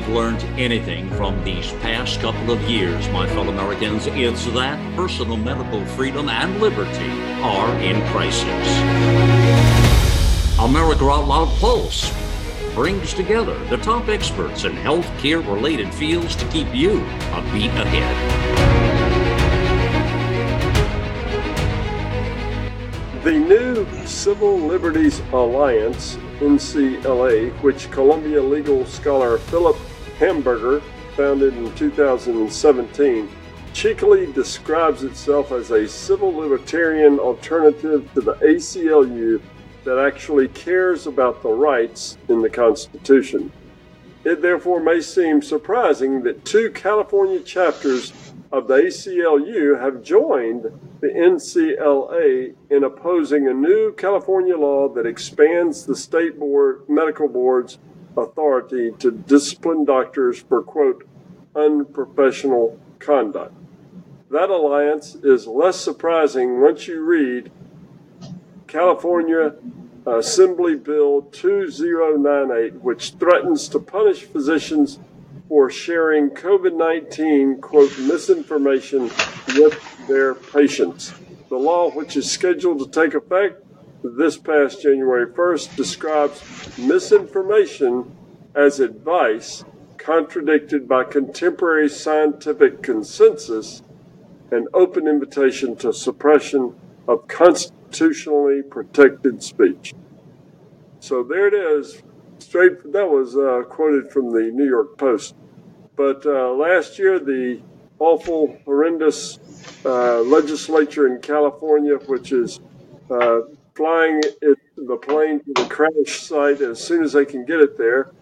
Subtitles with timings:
[0.00, 5.36] we've learned anything from these past couple of years, my fellow Americans, it's that personal
[5.36, 7.10] medical freedom and liberty
[7.42, 8.78] are in crisis.
[10.58, 12.10] America Out Loud Pulse
[12.74, 17.00] brings together the top experts in healthcare related fields to keep you
[17.32, 18.16] a beat ahead.
[23.22, 29.76] The new Civil Liberties Alliance, NCLA, which Columbia legal scholar Philip
[30.20, 30.82] Hamburger
[31.16, 33.26] founded in 2017,
[33.72, 39.40] cheekily describes itself as a civil libertarian alternative to the ACLU
[39.84, 43.50] that actually cares about the rights in the Constitution.
[44.22, 48.12] It therefore may seem surprising that two California chapters
[48.52, 50.64] of the ACLU have joined
[51.00, 57.78] the NCLA in opposing a new California law that expands the state board medical board's
[58.16, 61.06] authority to discipline doctors for quote
[61.54, 63.54] unprofessional conduct.
[64.30, 67.50] That alliance is less surprising once you read
[68.66, 69.54] California
[70.06, 74.98] Assembly Bill 2098, which threatens to punish physicians
[75.48, 79.10] for sharing COVID 19, quote, misinformation
[79.56, 81.12] with their patients.
[81.48, 83.64] The law, which is scheduled to take effect
[84.02, 88.16] this past January 1st, describes misinformation
[88.54, 89.64] as advice
[89.98, 93.82] contradicted by contemporary scientific consensus
[94.50, 96.74] and open invitation to suppression
[97.06, 99.94] of constitutionally protected speech.
[101.00, 102.02] So there it is.
[102.38, 105.34] Straight that was uh, quoted from the New York Post.
[105.96, 107.60] But uh, last year, the
[107.98, 109.38] awful, horrendous
[109.84, 112.60] uh, legislature in California, which is
[113.10, 113.40] uh,
[113.80, 117.78] flying it, the plane to the crash site as soon as they can get it
[117.78, 118.12] there,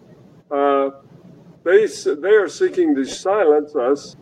[0.49, 0.89] uh,
[1.65, 4.15] they they are seeking to silence us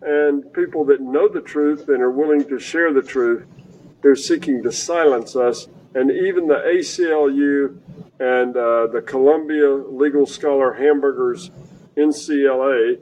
[0.00, 3.46] and people that know the truth and are willing to share the truth.
[4.00, 7.78] They're seeking to silence us, and even the ACLU
[8.18, 11.50] and uh, the Columbia legal scholar Hamburgers
[11.98, 13.00] NCLA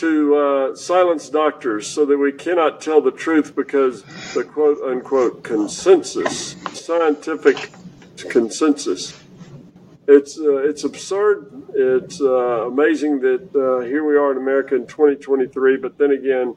[0.00, 4.02] to uh, silence doctors so that we cannot tell the truth because
[4.32, 6.56] the quote unquote consensus,
[6.90, 7.70] scientific
[8.30, 9.22] consensus,
[10.08, 11.62] it's uh, it's absurd.
[11.72, 16.56] It's uh, amazing that uh, here we are in America in 2023, but then again,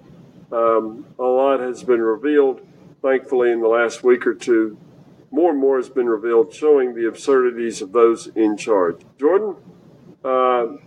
[0.51, 2.65] um, a lot has been revealed.
[3.03, 4.75] Thankfully, in the last week or two,
[5.29, 9.01] more and more has been revealed, showing the absurdities of those in charge.
[9.19, 9.55] Jordan.
[10.23, 10.77] Uh,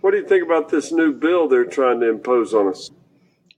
[0.00, 2.90] what do you think about this new bill they're trying to impose on us?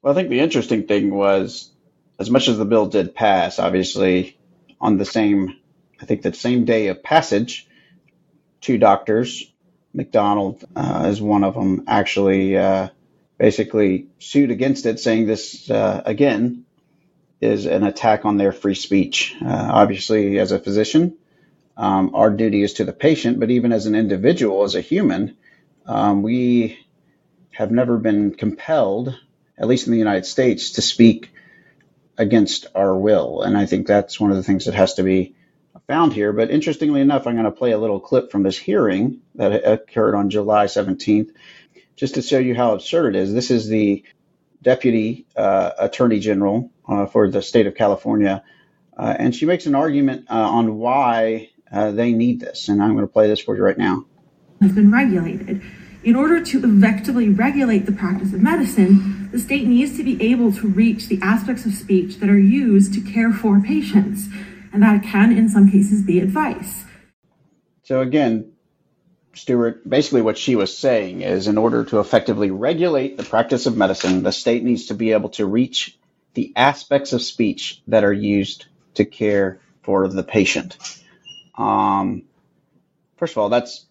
[0.01, 1.71] Well, I think the interesting thing was,
[2.19, 4.34] as much as the bill did pass, obviously
[4.85, 5.57] on the same,
[6.01, 7.67] I think the same day of passage,
[8.61, 9.51] two doctors,
[9.95, 12.89] McDonald uh, is one of them, actually uh,
[13.39, 16.67] basically sued against it, saying this uh, again
[17.41, 19.35] is an attack on their free speech.
[19.43, 21.17] Uh, obviously, as a physician,
[21.77, 25.37] um, our duty is to the patient, but even as an individual, as a human,
[25.87, 26.79] um, we
[27.53, 29.19] have never been compelled,
[29.59, 31.34] at least in the United States, to speak
[32.17, 33.43] against our will.
[33.43, 35.35] And I think that's one of the things that has to be
[35.87, 36.33] found here.
[36.33, 40.15] But interestingly enough, I'm going to play a little clip from this hearing that occurred
[40.15, 41.31] on July 17th,
[41.97, 43.33] just to show you how absurd it is.
[43.33, 44.05] This is the
[44.63, 48.43] Deputy uh, Attorney General uh, for the state of California,
[48.97, 52.69] uh, and she makes an argument uh, on why uh, they need this.
[52.69, 54.07] And I'm going to play this for you right now
[54.65, 55.63] has been regulated.
[56.03, 60.53] In order to effectively regulate the practice of medicine, the state needs to be able
[60.53, 64.29] to reach the aspects of speech that are used to care for patients,
[64.73, 66.85] and that can, in some cases, be advice.
[67.83, 68.53] So, again,
[69.35, 73.77] Stuart, basically what she was saying is in order to effectively regulate the practice of
[73.77, 75.99] medicine, the state needs to be able to reach
[76.35, 80.77] the aspects of speech that are used to care for the patient.
[81.59, 82.23] Um,
[83.17, 83.85] first of all, that's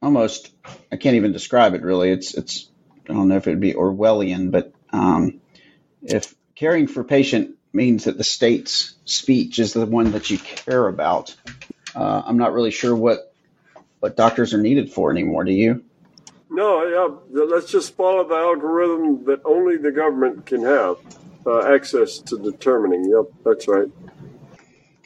[0.00, 0.52] almost
[0.92, 2.12] I can't even describe it really.
[2.12, 2.70] It's it's
[3.08, 5.40] I don't know if it would be Orwellian, but um,
[6.02, 10.88] if caring for patient means that the state's speech is the one that you care
[10.88, 11.34] about,
[11.94, 13.32] uh, I'm not really sure what
[14.00, 15.44] what doctors are needed for anymore.
[15.44, 15.84] Do you?
[16.50, 17.44] No, yeah.
[17.44, 20.96] Let's just follow the algorithm that only the government can have
[21.46, 23.10] uh, access to determining.
[23.10, 23.88] Yep, that's right.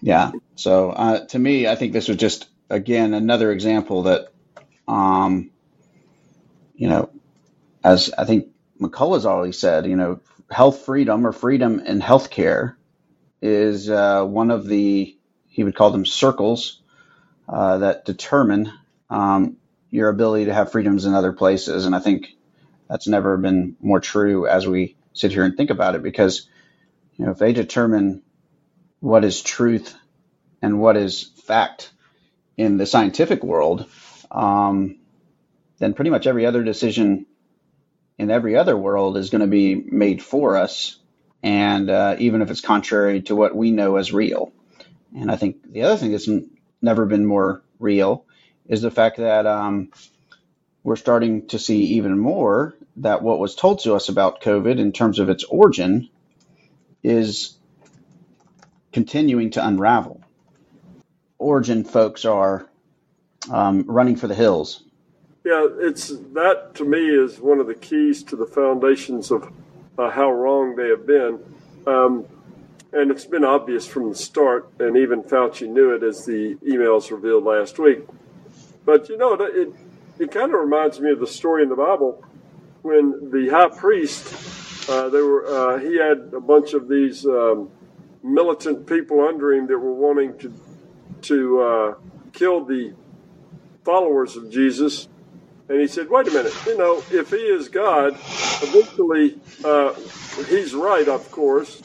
[0.00, 0.32] Yeah.
[0.54, 4.32] So uh, to me, I think this was just again another example that
[4.86, 5.50] um,
[6.74, 7.10] you know,
[7.84, 8.48] as I think
[8.80, 12.74] McCullough's already said, you know, health freedom or freedom in healthcare
[13.42, 15.16] is uh, one of the
[15.48, 16.80] he would call them circles
[17.48, 18.72] uh, that determine
[19.10, 19.56] um,
[19.90, 21.86] your ability to have freedoms in other places.
[21.86, 22.36] And I think
[22.88, 26.48] that's never been more true as we sit here and think about it because,
[27.16, 28.22] you know, if they determine
[29.00, 29.96] what is truth
[30.62, 31.92] and what is fact
[32.56, 33.86] in the scientific world,
[34.30, 34.98] um,
[35.78, 37.26] then pretty much every other decision
[38.20, 40.99] in every other world is going to be made for us.
[41.43, 44.52] And uh, even if it's contrary to what we know as real.
[45.17, 46.28] And I think the other thing that's
[46.82, 48.26] never been more real
[48.69, 49.90] is the fact that um,
[50.84, 54.93] we're starting to see even more that what was told to us about COVID in
[54.93, 56.11] terms of its origin
[57.02, 57.56] is
[58.93, 60.20] continuing to unravel.
[61.38, 62.69] Origin folks are
[63.50, 64.82] um, running for the hills.
[65.42, 69.50] Yeah, it's that to me is one of the keys to the foundations of
[69.98, 71.38] uh, how wrong they have been.
[71.87, 72.26] Um,
[72.92, 77.10] and it's been obvious from the start, and even Fauci knew it as the emails
[77.10, 78.00] revealed last week.
[78.84, 79.72] But you know, it,
[80.19, 82.22] it kind of reminds me of the story in the Bible
[82.82, 87.70] when the high priest, uh, there were, uh, he had a bunch of these um,
[88.22, 90.52] militant people under him that were wanting to
[91.22, 91.94] to uh,
[92.32, 92.94] kill the
[93.84, 95.08] followers of Jesus.
[95.70, 98.19] And he said, wait a minute, you know, if he is God,
[98.61, 99.94] eventually uh,
[100.49, 101.81] he's right, of course.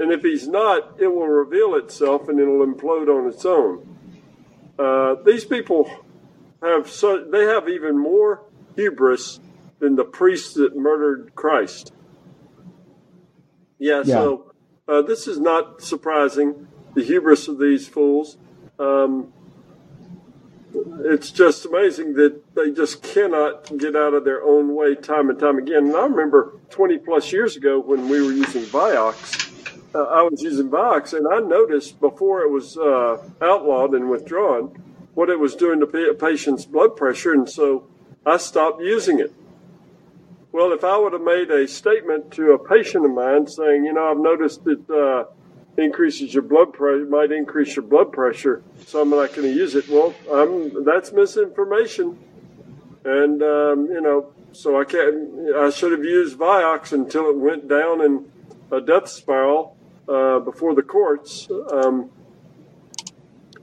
[0.00, 3.96] And if he's not, it will reveal itself and it'll implode on its own.
[4.76, 5.88] Uh, these people
[6.60, 8.42] have so they have even more
[8.74, 9.38] hubris
[9.78, 11.92] than the priests that murdered Christ.
[13.78, 14.14] Yeah, yeah.
[14.14, 14.52] so
[14.88, 16.66] uh, this is not surprising.
[16.94, 18.38] The hubris of these fools.
[18.80, 19.32] Um,
[21.04, 25.38] it's just amazing that they just cannot get out of their own way time and
[25.38, 25.86] time again.
[25.86, 29.42] And I remember 20 plus years ago when we were using Vioxx,
[29.94, 34.82] uh, I was using Vioxx, and I noticed before it was uh, outlawed and withdrawn
[35.14, 37.86] what it was doing to a patient's blood pressure, and so
[38.26, 39.32] I stopped using it.
[40.50, 43.92] Well, if I would have made a statement to a patient of mine saying, you
[43.92, 44.90] know, I've noticed that.
[44.90, 45.32] uh,
[45.76, 49.74] increases your blood pressure, might increase your blood pressure, so I'm not going to use
[49.74, 49.88] it.
[49.88, 52.18] Well, I'm, that's misinformation,
[53.04, 55.54] and um, you know, so I can't.
[55.56, 58.30] I should have used Vioxx until it went down in
[58.70, 59.76] a death spiral
[60.08, 61.48] uh, before the courts.
[61.72, 62.10] Um,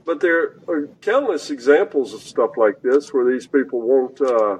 [0.04, 4.58] but there are countless examples of stuff like this where these people won't uh,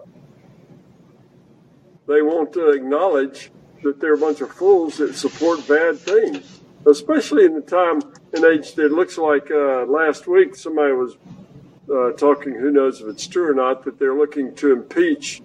[2.07, 3.51] they won't uh, acknowledge
[3.83, 6.52] that they're a bunch of fools that support bad things,
[6.91, 8.01] especially in the time
[8.33, 11.17] and age that looks like uh, last week somebody was
[11.93, 12.55] uh, talking.
[12.55, 13.85] Who knows if it's true or not?
[13.85, 15.43] That they're looking to impeach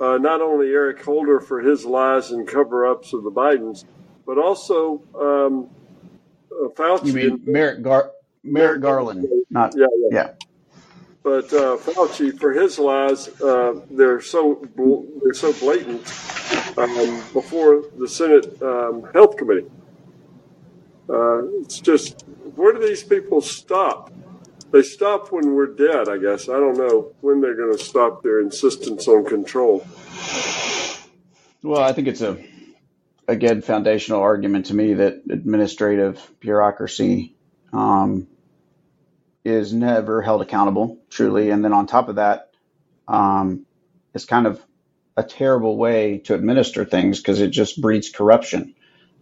[0.00, 3.84] uh, not only Eric Holder for his lies and cover-ups of the Bidens,
[4.26, 5.68] but also um,
[6.50, 7.06] uh, Fauci.
[7.06, 8.10] You mean Merrick Gar-
[8.42, 9.26] Merrick Garland?
[9.50, 10.08] Not yeah, yeah.
[10.12, 10.30] yeah.
[11.22, 14.62] But uh, Fauci, for his lies, uh, they're so
[15.22, 16.06] they're so blatant.
[16.76, 19.70] Um, before the Senate um, Health Committee,
[21.08, 22.22] uh, it's just
[22.54, 24.12] where do these people stop?
[24.70, 26.48] They stop when we're dead, I guess.
[26.48, 29.86] I don't know when they're going to stop their insistence on control.
[31.62, 32.42] Well, I think it's a
[33.28, 37.34] again foundational argument to me that administrative bureaucracy
[37.72, 38.26] um,
[39.44, 42.50] is never held accountable truly, and then on top of that,
[43.06, 43.66] um,
[44.14, 44.60] it's kind of
[45.16, 48.74] a terrible way to administer things because it just breeds corruption.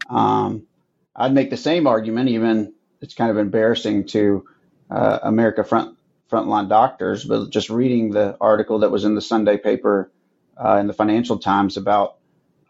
[0.08, 0.66] Um,
[1.14, 4.47] I'd make the same argument, even it's kind of embarrassing to
[4.90, 5.99] uh, America front
[6.31, 10.11] frontline doctors, but just reading the article that was in the Sunday paper
[10.57, 12.16] uh, in the Financial Times about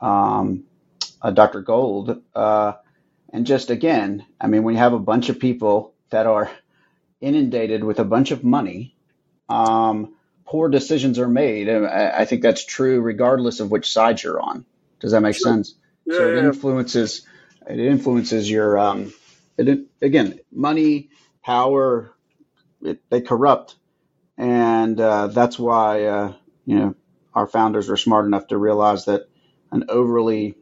[0.00, 0.64] um,
[1.20, 1.60] uh, Dr.
[1.60, 2.20] Gold.
[2.34, 2.72] Uh,
[3.32, 6.50] and just again, I mean, when you have a bunch of people that are
[7.20, 8.96] inundated with a bunch of money,
[9.48, 11.68] um, poor decisions are made.
[11.68, 14.66] I, I, think that's true regardless of which side you're on.
[15.00, 15.52] Does that make sure.
[15.52, 15.74] sense?
[16.04, 16.48] Yeah, so it yeah.
[16.48, 17.22] influences
[17.68, 19.12] it influences your um,
[19.56, 21.10] it, again money,
[21.44, 22.14] power.
[22.82, 23.76] It, they corrupt,
[24.36, 26.32] and uh, that's why uh,
[26.66, 26.94] you know
[27.34, 29.28] our founders were smart enough to realize that
[29.70, 30.56] an overly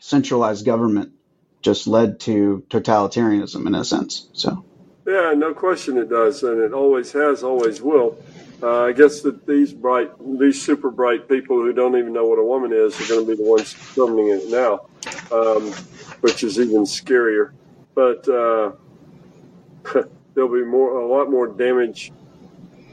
[0.00, 1.12] centralized government
[1.60, 4.28] just led to totalitarianism in a sense.
[4.32, 4.64] So.
[5.06, 8.18] Yeah, no question it does, and it always has, always will.
[8.62, 12.38] Uh, I guess that these bright, these super bright people who don't even know what
[12.38, 14.88] a woman is are going to be the ones filming it now,
[15.32, 15.72] um,
[16.20, 17.52] which is even scarier.
[17.94, 18.72] But uh,
[20.34, 22.12] there'll be more, a lot more damage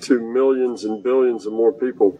[0.01, 2.19] to millions and billions of more people.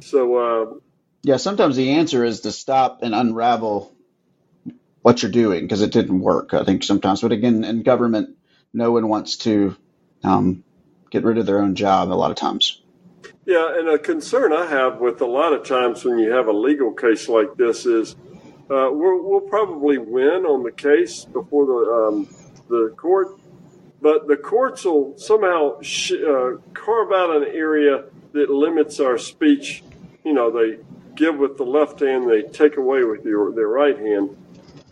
[0.00, 0.74] So uh,
[1.22, 3.94] yeah, sometimes the answer is to stop and unravel
[5.02, 6.54] what you're doing because it didn't work.
[6.54, 8.36] I think sometimes, but again, in government,
[8.72, 9.76] no one wants to
[10.22, 10.64] um,
[11.10, 12.80] get rid of their own job a lot of times.
[13.46, 16.52] Yeah, and a concern I have with a lot of times when you have a
[16.52, 18.14] legal case like this is
[18.70, 22.28] uh, we'll, probably win on the case before the um,
[22.68, 23.36] the court,
[24.00, 29.82] but the courts will somehow sh- uh, carve out an area that limits our speech.
[30.24, 30.78] You know, they
[31.16, 34.36] give with the left hand, they take away with your, their right hand.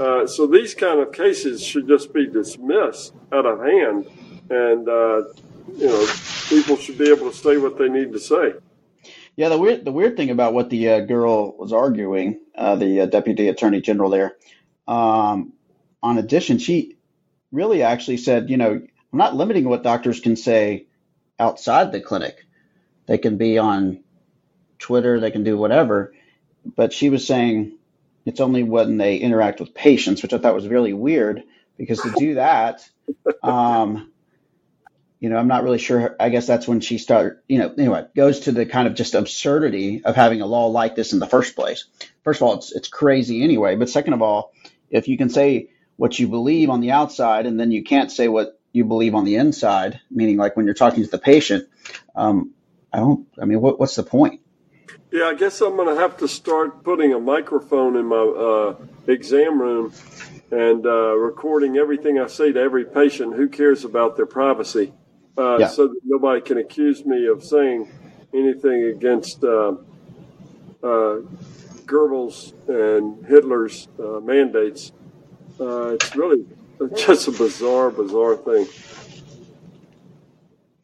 [0.00, 4.06] Uh, so these kind of cases should just be dismissed out of hand,
[4.50, 5.22] and uh,
[5.76, 6.06] you know,
[6.48, 8.54] people should be able to say what they need to say.
[9.36, 13.02] Yeah, the weird the weird thing about what the uh, girl was arguing, uh, the
[13.02, 14.36] uh, deputy attorney general there,
[14.88, 15.54] um,
[16.02, 16.96] on addition, she
[17.52, 18.70] really actually said, you know,
[19.12, 20.86] I'm not limiting what doctors can say
[21.38, 22.44] outside the clinic.
[23.06, 24.04] They can be on
[24.78, 26.14] Twitter, they can do whatever,
[26.76, 27.78] but she was saying
[28.26, 31.42] it's only when they interact with patients, which I thought was really weird
[31.78, 32.88] because to do that,
[33.42, 34.12] um,
[35.20, 36.16] you know, I'm not really sure.
[36.20, 39.14] I guess that's when she started, you know, anyway, goes to the kind of just
[39.14, 41.86] absurdity of having a law like this in the first place.
[42.24, 43.76] First of all, it's, it's crazy anyway.
[43.76, 44.52] But second of all,
[44.90, 48.28] if you can say what you believe on the outside and then you can't say
[48.28, 51.68] what you believe on the inside, meaning like when you're talking to the patient,
[52.14, 52.52] um,
[52.92, 54.40] I don't, I mean, what, what's the point?
[55.10, 58.76] Yeah, I guess I'm going to have to start putting a microphone in my uh,
[59.06, 59.92] exam room
[60.50, 63.34] and uh, recording everything I say to every patient.
[63.34, 64.92] Who cares about their privacy?
[65.38, 65.68] uh, yeah.
[65.68, 67.90] so that nobody can accuse me of saying
[68.34, 69.74] anything against uh,
[70.82, 71.18] uh,
[71.88, 74.92] Goebbels and Hitler's uh, mandates.
[75.58, 76.46] Uh, it's really
[76.96, 78.68] just a bizarre, bizarre thing.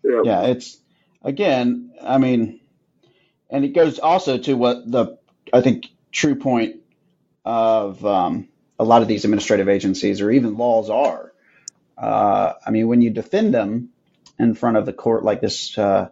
[0.03, 0.23] Yeah.
[0.25, 0.79] yeah, it's
[1.23, 1.93] again.
[2.03, 2.61] I mean,
[3.49, 5.19] and it goes also to what the
[5.53, 6.77] I think true point
[7.45, 11.33] of um, a lot of these administrative agencies or even laws are.
[11.97, 13.91] Uh, I mean, when you defend them,
[14.39, 16.09] in front of the court like this uh,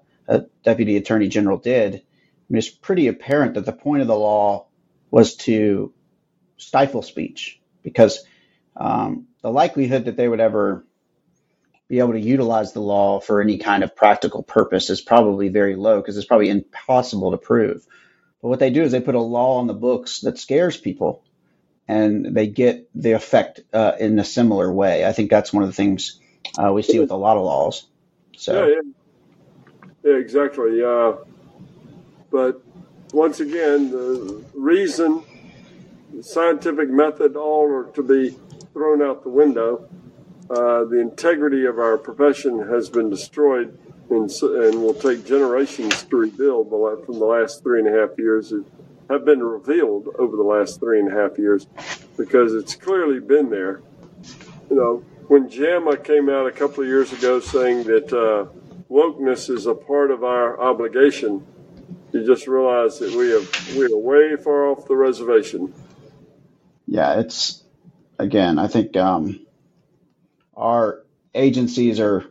[0.63, 1.99] deputy attorney general did, I
[2.49, 4.67] mean, it's pretty apparent that the point of the law
[5.13, 5.93] was to
[6.57, 8.25] stifle speech because
[8.77, 10.85] um, the likelihood that they would ever
[11.89, 15.77] be able to utilize the law for any kind of practical purpose is probably very
[15.77, 17.87] low because it's probably impossible to prove.
[18.41, 21.23] But what they do is they put a law on the books that scares people
[21.87, 25.05] and they get the effect uh, in a similar way.
[25.05, 26.19] I think that's one of the things
[26.59, 27.87] uh, we see with a lot of laws.
[28.39, 30.83] So yeah, yeah, yeah exactly.
[30.83, 31.17] Uh,
[32.31, 32.63] but
[33.13, 35.23] once again, the reason,
[36.15, 38.37] the scientific method, all are to be
[38.73, 39.89] thrown out the window.
[40.51, 43.79] Uh, the integrity of our profession has been destroyed
[44.11, 46.69] and, and will take generations to rebuild
[47.05, 48.53] from the last three and a half years
[49.11, 51.67] have been revealed over the last three and a half years
[52.17, 53.83] because it's clearly been there.
[54.71, 58.47] You know, when JAMA came out a couple of years ago saying that uh,
[58.91, 61.47] wokeness is a part of our obligation,
[62.13, 65.73] you just realize that we have we are way far off the reservation.
[66.87, 67.63] Yeah, it's
[68.19, 68.59] again.
[68.59, 69.47] I think um,
[70.57, 71.05] our
[71.35, 72.25] agencies are,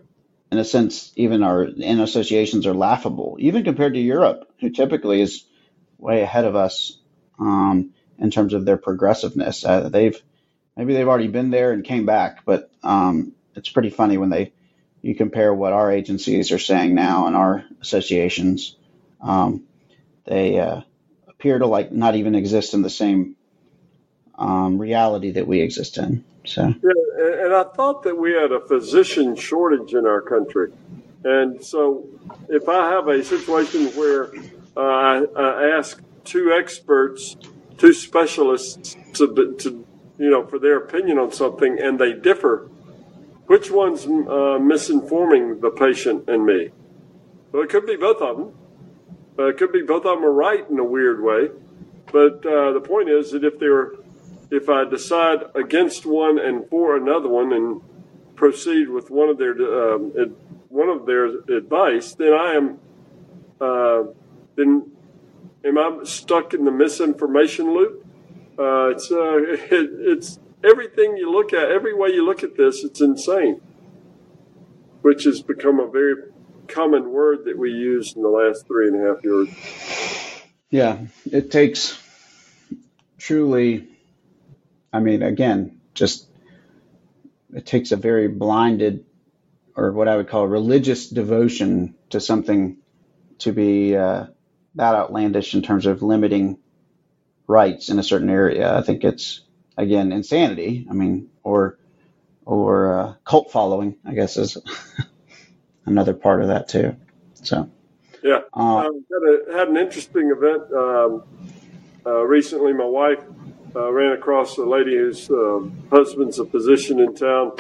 [0.52, 5.22] in a sense, even our in associations are laughable, even compared to Europe, who typically
[5.22, 5.46] is
[5.98, 7.00] way ahead of us
[7.40, 9.66] um, in terms of their progressiveness.
[9.66, 10.22] Uh, they've
[10.78, 14.54] maybe they've already been there and came back, but um, it's pretty funny when they
[15.02, 18.76] you compare what our agencies are saying now and our associations.
[19.20, 19.64] Um,
[20.26, 20.82] they uh,
[21.28, 23.36] appear to like not even exist in the same
[24.38, 26.24] um, reality that we exist in.
[26.46, 30.72] So, yeah, and I thought that we had a physician shortage in our country,
[31.24, 32.08] and so
[32.50, 34.32] if I have a situation where
[34.76, 37.36] uh, I, I ask two experts,
[37.78, 39.86] two specialists to, to
[40.18, 42.70] you know, for their opinion on something and they differ,
[43.48, 46.70] which one's uh, misinforming the patient and me?
[47.52, 48.54] Well, it could be both of them.
[49.42, 51.50] Uh, it could be both of them are right in a weird way.
[52.12, 53.94] But uh, the point is that if they're,
[54.52, 57.82] if I decide against one and for another one and
[58.36, 60.12] proceed with one of their um,
[60.70, 62.80] one of their advice, then I am
[63.60, 64.04] uh,
[64.56, 64.92] then
[65.66, 68.06] am I stuck in the misinformation loop?
[68.60, 72.84] Uh, it's uh, it, it's everything you look at, every way you look at this,
[72.84, 73.62] it's insane.
[75.02, 76.31] Which has become a very
[76.74, 79.50] common word that we used in the last three and a half years.
[80.70, 81.00] Yeah,
[81.32, 82.02] it takes
[83.18, 83.88] truly.
[84.94, 86.28] I mean, again, just
[87.54, 89.06] it takes a very blinded,
[89.76, 92.78] or what I would call religious devotion to something
[93.40, 94.28] to be uh,
[94.76, 96.58] that outlandish in terms of limiting
[97.48, 98.78] rights in a certain area.
[98.78, 99.42] I think it's
[99.78, 100.88] again insanity.
[100.90, 101.78] I mean, or
[102.46, 103.98] or uh, cult following.
[104.06, 104.58] I guess is
[105.86, 106.96] another part of that too.
[107.34, 107.70] So,
[108.24, 108.90] Yeah, uh, uh,
[109.56, 111.24] had, an interesting event um,
[112.06, 112.74] uh, recently.
[112.74, 113.24] My wife
[113.76, 117.54] uh, ran across a lady whose uh, husband's a physician in town,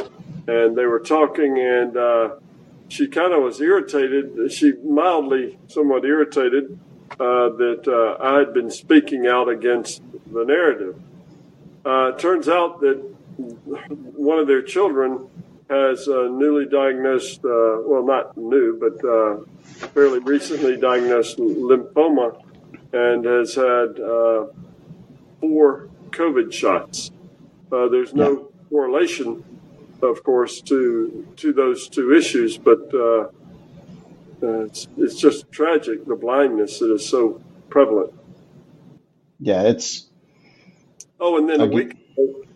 [0.47, 2.35] and they were talking, and uh,
[2.89, 4.51] she kind of was irritated.
[4.51, 6.77] She mildly, somewhat irritated
[7.17, 10.01] that I had been speaking out against
[10.31, 10.99] the narrative.
[11.85, 12.97] it turns out that
[14.15, 15.27] one of their children
[15.71, 19.37] has uh, newly diagnosed, uh, well, not new, but uh,
[19.93, 22.37] fairly recently diagnosed lymphoma
[22.91, 24.47] and has had uh,
[25.39, 27.11] four COVID shots.
[27.71, 28.69] Uh, there's no yeah.
[28.69, 29.43] correlation,
[30.01, 33.29] of course, to to those two issues, but uh,
[34.41, 38.13] it's, it's just tragic the blindness that is so prevalent.
[39.39, 40.09] Yeah, it's.
[41.17, 41.95] Oh, and then a week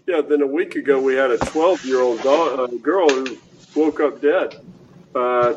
[0.08, 3.38] yeah, then a week ago we had a 12 year old uh, girl who
[3.76, 4.56] woke up dead.
[5.16, 5.56] Uh,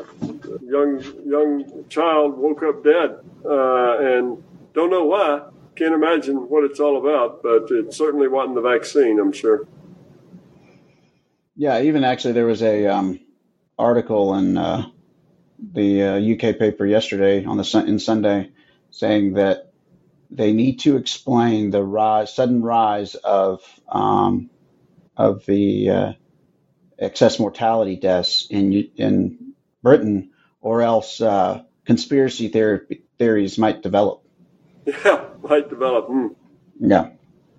[0.63, 5.43] young young child woke up dead, uh, and don't know why.
[5.75, 9.19] Can't imagine what it's all about, but it certainly wasn't the vaccine.
[9.19, 9.67] I'm sure.
[11.57, 13.21] Yeah, even actually there was a um,
[13.79, 14.87] article in uh,
[15.73, 18.51] the UK uh, paper yesterday on the in Sunday
[18.91, 19.68] saying that
[20.31, 24.51] they need to explain the rise, sudden rise of um,
[25.17, 26.13] of the uh,
[26.99, 30.31] excess mortality deaths in in Britain,
[30.61, 34.23] or else uh, conspiracy theory, theories might develop.
[34.87, 36.09] Yeah, might develop.
[36.09, 36.35] Mm.
[36.81, 37.11] Yeah,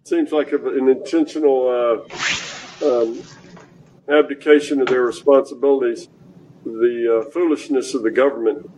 [0.03, 2.05] seems like an intentional
[2.81, 3.23] uh, um,
[4.09, 6.07] abdication of their responsibilities.
[6.65, 8.69] The uh, foolishness of the government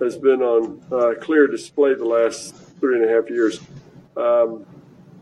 [0.00, 3.60] has been on uh, clear display the last three and a half years.
[4.16, 4.66] Um,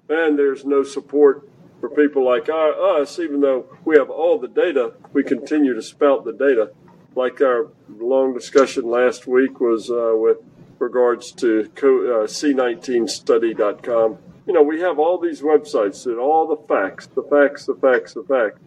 [0.09, 1.47] and there's no support
[1.79, 5.83] for people like our, us, even though we have all the data, we continue to
[5.83, 6.73] spout the data.
[7.15, 10.39] Like our long discussion last week was uh, with
[10.79, 14.19] regards to uh, C19study.com.
[14.47, 18.15] You know, we have all these websites and all the facts, the facts, the facts,
[18.15, 18.59] the facts.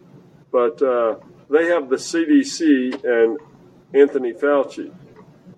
[0.52, 1.16] But uh,
[1.50, 3.38] they have the CDC and
[3.92, 4.92] Anthony Fauci.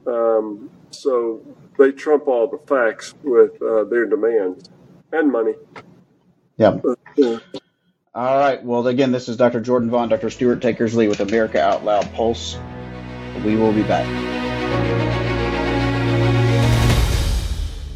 [0.07, 1.43] Um, so
[1.79, 4.71] they trump all the facts with uh, their demands
[5.13, 5.55] and money.
[6.57, 6.79] Yeah.
[7.19, 7.39] Uh,
[8.15, 8.63] all right.
[8.65, 9.61] Well, again, this is Dr.
[9.61, 10.31] Jordan Vaughn, Dr.
[10.31, 12.59] Stuart Tankersley with America Out Loud Pulse.
[13.45, 14.07] We will be back.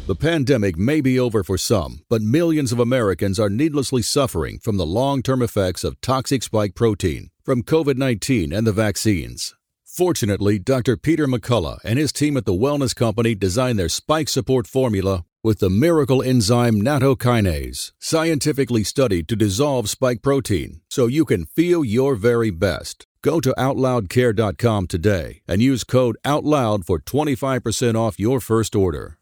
[0.07, 4.77] The pandemic may be over for some, but millions of Americans are needlessly suffering from
[4.77, 9.55] the long term effects of toxic spike protein from COVID 19 and the vaccines.
[9.91, 10.95] Fortunately, Dr.
[10.95, 15.59] Peter McCullough and his team at the Wellness Company designed their spike support formula with
[15.59, 22.15] the miracle enzyme nattokinase, scientifically studied to dissolve spike protein so you can feel your
[22.15, 23.05] very best.
[23.21, 29.19] Go to OutLoudCare.com today and use code OUTLOUD for 25% off your first order.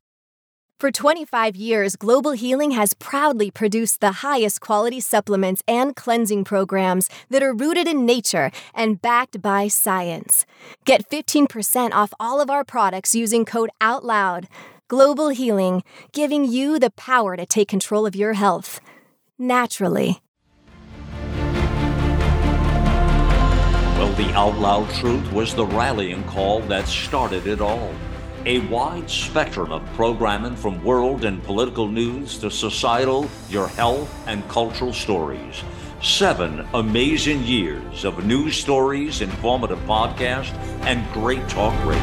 [0.80, 7.10] For 25 years, Global Healing has proudly produced the highest quality supplements and cleansing programs
[7.30, 10.46] that are rooted in nature and backed by science.
[10.86, 14.48] Get 15% off all of our products using code OUTLOUD.
[14.88, 18.80] Global Healing, giving you the power to take control of your health
[19.38, 20.22] naturally.
[23.98, 27.94] Well, the Out Loud Truth was the rallying call that started it all.
[28.50, 34.42] A wide spectrum of programming from world and political news to societal, your health, and
[34.50, 35.62] cultural stories.
[36.02, 42.02] Seven amazing years of news stories, informative podcasts, and great talk radio.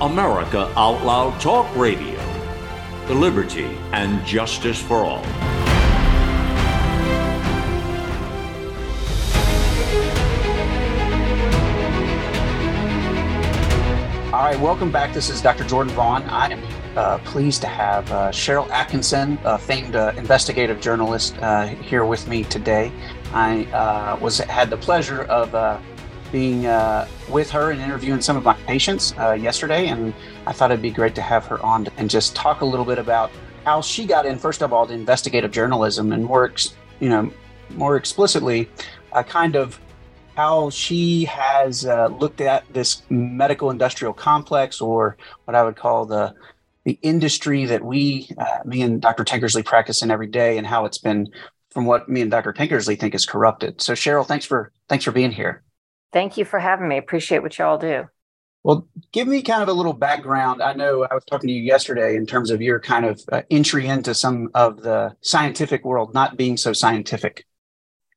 [0.00, 2.18] America Out Loud Talk Radio.
[3.06, 5.55] The liberty and justice for all.
[14.52, 15.12] Right, welcome back.
[15.12, 15.64] This is Dr.
[15.64, 16.22] Jordan Vaughn.
[16.24, 16.62] I am
[16.96, 22.28] uh, pleased to have uh, Sharyl Attkisson, a famed uh, investigative journalist, uh, here with
[22.28, 22.92] me today.
[23.32, 25.80] I uh, was had the pleasure of uh,
[26.30, 26.62] being
[27.28, 30.14] with her and interviewing some of my patients yesterday, and
[30.46, 33.00] I thought it'd be great to have her on and just talk a little bit
[33.00, 33.32] about
[33.64, 34.38] how she got in.
[34.38, 37.32] First of all, to investigative journalism, and more, ex- you know,
[37.70, 38.68] more explicitly,
[39.10, 39.80] a kind of
[40.36, 46.06] how she has uh, looked at this medical industrial complex, or what I would call
[46.06, 46.34] the
[46.84, 49.24] the industry that we, uh, me and Dr.
[49.24, 51.28] Tankersley, practice in every day, and how it's been,
[51.72, 52.52] from what me and Dr.
[52.52, 53.82] Tankersley think, is corrupted.
[53.82, 55.64] So, Sharyl, thanks for thanks for being here.
[56.12, 56.96] Thank you for having me.
[56.98, 58.04] Appreciate what y'all do.
[58.62, 60.62] Well, give me kind of a little background.
[60.62, 63.42] I know I was talking to you yesterday in terms of your kind of uh,
[63.50, 67.46] entry into some of the scientific world not being so scientific.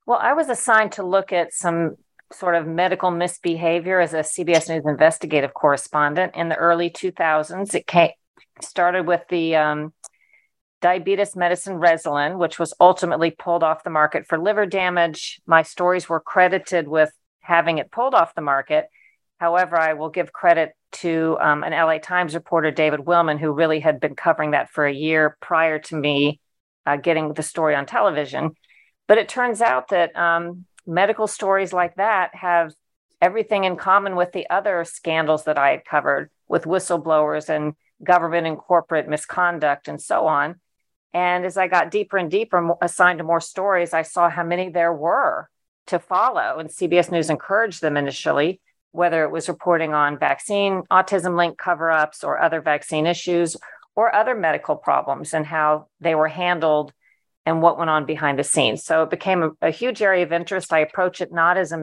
[0.05, 1.97] Well, I was assigned to look at some
[2.32, 7.74] sort of medical misbehavior as a CBS News investigative correspondent in the early 2000s.
[7.74, 8.12] It came,
[8.62, 9.94] started with the um,
[10.82, 15.42] diabetes medicine Rezulin, which was ultimately pulled off the market for liver damage.
[15.46, 17.12] My stories were credited with
[17.42, 18.88] having it pulled off the market.
[19.39, 23.80] However, I will give credit to um, an LA Times reporter, David Willman, who really
[23.80, 26.39] had been covering that for a year prior to me
[26.86, 28.52] uh, getting the story on television.
[29.08, 32.73] But it turns out that um, medical stories like that have
[33.21, 38.47] everything in common with the other scandals that I had covered with whistleblowers and government
[38.47, 40.60] and corporate misconduct and so on.
[41.13, 44.69] And as I got deeper and deeper, assigned to more stories, I saw how many
[44.69, 45.49] there were
[45.88, 46.60] to follow.
[46.60, 51.91] And CBS News encouraged them initially, whether it was reporting on vaccine autism link cover
[51.91, 53.58] ups or other vaccine issues
[53.95, 56.93] or other medical problems and how they were handled
[57.49, 58.83] and what went on behind the scenes.
[58.83, 60.71] So it became a, a huge area of interest.
[60.71, 61.77] I approach it not as a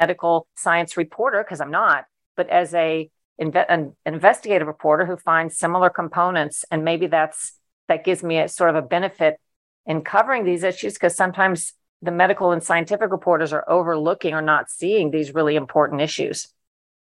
[0.00, 5.90] medical science reporter, because I'm not, but as a an investigative reporter who finds similar
[5.90, 9.40] components and maybe that's that gives me a sort of a benefit
[9.86, 14.70] in covering these issues because sometimes the medical and scientific reporters are overlooking or not
[14.70, 16.46] seeing these really important issues.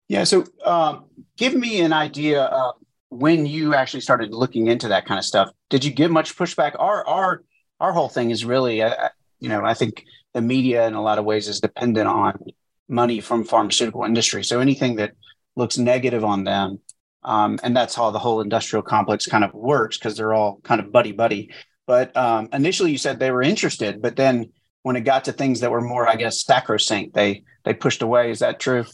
[0.10, 0.26] Yeah.
[0.26, 1.06] So, um,
[1.38, 2.76] give me an idea of
[3.08, 5.50] when you actually started looking into that kind of stuff.
[5.70, 6.76] Did you get much pushback?
[6.78, 7.44] Our our
[7.80, 9.10] our whole thing is really, uh,
[9.40, 12.40] you know, I think the media in a lot of ways is dependent on
[12.88, 14.44] money from pharmaceutical industry.
[14.44, 15.14] So anything that
[15.56, 16.80] looks negative on them,
[17.24, 20.80] um, and that's how the whole industrial complex kind of works because they're all kind
[20.80, 21.52] of buddy buddy.
[21.86, 24.52] But um, initially, you said they were interested, but then
[24.84, 28.32] when it got to things that were more, I guess, sacrosanct, they they pushed away.
[28.32, 28.86] Is that true?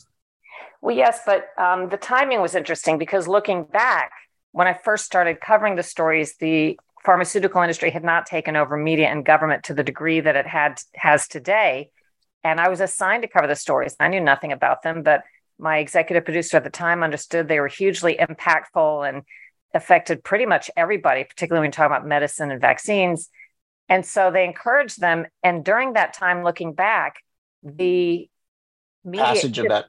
[0.82, 4.12] Well, yes, but um, the timing was interesting because looking back,
[4.52, 9.07] when I first started covering the stories, the pharmaceutical industry had not taken over media
[9.07, 11.89] and government to the degree that it had has today.
[12.43, 13.95] And I was assigned to cover the stories.
[13.99, 15.23] I knew nothing about them, but
[15.59, 19.23] my executive producer at the time understood they were hugely impactful and
[19.73, 23.29] affected pretty much everybody, particularly when you talk about medicine and vaccines.
[23.89, 25.25] And so they encouraged them.
[25.41, 27.17] And during that time, looking back,
[27.63, 28.29] the
[29.03, 29.85] media passage of that.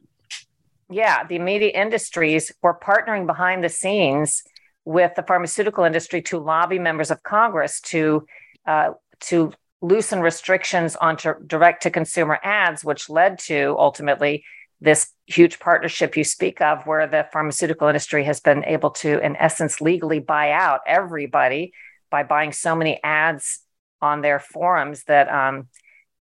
[0.90, 4.42] Yeah, the media industries were partnering behind the scenes
[4.84, 8.26] with the pharmaceutical industry to lobby members of Congress to
[8.66, 11.16] uh, to loosen restrictions on
[11.46, 14.44] direct to consumer ads, which led to ultimately
[14.80, 19.36] this huge partnership you speak of, where the pharmaceutical industry has been able to, in
[19.36, 21.72] essence, legally buy out everybody
[22.10, 23.60] by buying so many ads
[24.00, 25.68] on their forums that um,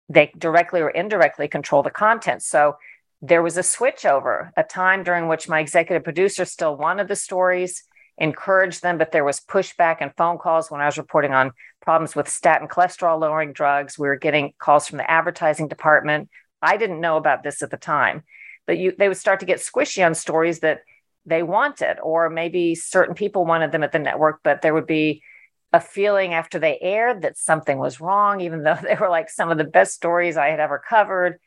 [0.10, 2.42] they directly or indirectly control the content.
[2.42, 2.76] So
[3.22, 7.16] there was a switch over, a time during which my executive producer still wanted the
[7.16, 7.84] stories
[8.20, 11.52] encouraged them, but there was pushback and phone calls when I was reporting on
[11.82, 13.98] problems with statin cholesterol lowering drugs.
[13.98, 16.30] We were getting calls from the advertising department.
[16.62, 18.24] I didn't know about this at the time,
[18.68, 20.82] but you they would start to get squishy on stories that
[21.26, 25.24] they wanted, or maybe certain people wanted them at the network, but there would be
[25.72, 29.50] a feeling after they aired that something was wrong, even though they were like some
[29.50, 31.40] of the best stories I had ever covered.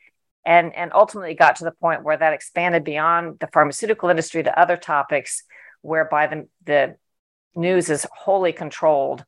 [0.44, 4.60] And, and ultimately got to the point where that expanded beyond the pharmaceutical industry to
[4.60, 5.44] other topics
[5.82, 6.96] whereby the, the
[7.54, 9.24] news is wholly controlled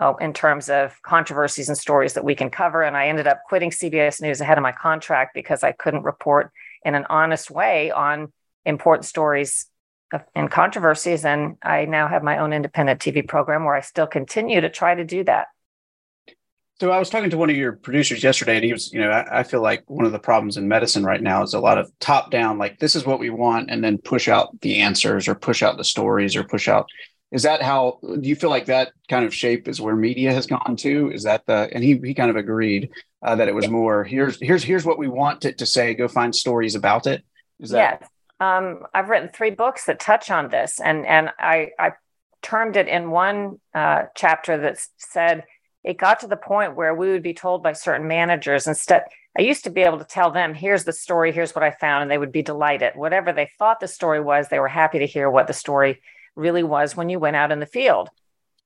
[0.00, 2.82] uh, in terms of controversies and stories that we can cover.
[2.82, 6.52] And I ended up quitting CBS News ahead of my contract because I couldn't report
[6.84, 8.32] in an honest way on
[8.64, 9.66] important stories
[10.34, 11.24] and controversies.
[11.24, 14.94] And I now have my own independent TV program where I still continue to try
[14.94, 15.48] to do that.
[16.80, 19.10] So I was talking to one of your producers yesterday, and he was, you know,
[19.10, 21.76] I, I, feel like one of the problems in medicine right now is a lot
[21.76, 25.26] of top down, like this is what we want, and then push out the answers
[25.26, 26.86] or push out the stories or push out.
[27.32, 30.46] Is that how do you feel like that kind of shape is where media has
[30.46, 31.10] gone to?
[31.10, 32.90] Is that the and he he kind of agreed
[33.22, 35.94] uh, that it was more here's here's here's what we want it to say.
[35.94, 37.22] Go find stories about it.
[37.58, 38.00] Is that?
[38.00, 38.10] Yes.
[38.40, 41.92] Um, I've written three books that touch on this, and and I I
[42.40, 45.44] termed it in one uh, chapter that said
[45.88, 49.04] it got to the point where we would be told by certain managers instead
[49.38, 52.02] i used to be able to tell them here's the story here's what i found
[52.02, 52.92] and they would be delighted.
[52.94, 56.00] Whatever they thought the story was they were happy to hear what the story
[56.36, 58.08] really was when you went out in the field.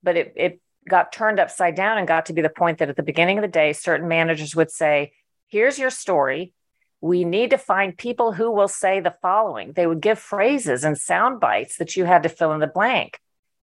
[0.02, 2.96] But it, it got turned upside down and got to be the point that at
[2.96, 5.12] the beginning of the day certain managers would say
[5.48, 6.52] here's your story.
[7.00, 9.72] We need to find people who will say the following.
[9.72, 13.18] They would give phrases and sound bites that you had to fill in the blank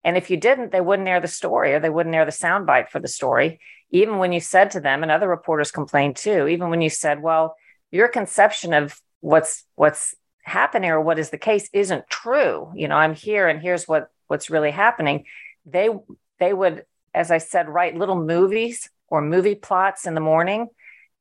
[0.04, 2.88] and if you didn't, they wouldn't air the story or they wouldn't air the soundbite
[2.88, 3.60] for the story.
[3.90, 7.22] Even when you said to them, and other reporters complained too, even when you said,
[7.22, 7.56] well,
[7.90, 12.72] your conception of what's what's happening or what is the case isn't true.
[12.74, 15.26] You know, I'm here and here's what what's really happening.
[15.66, 15.90] They
[16.38, 16.84] they would,
[17.14, 20.68] as I said, write little movies or movie plots in the morning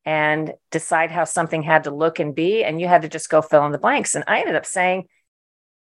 [0.04, 2.64] and decide how something had to look and be.
[2.64, 4.16] And you had to just go fill in the blanks.
[4.16, 5.06] And I ended up saying,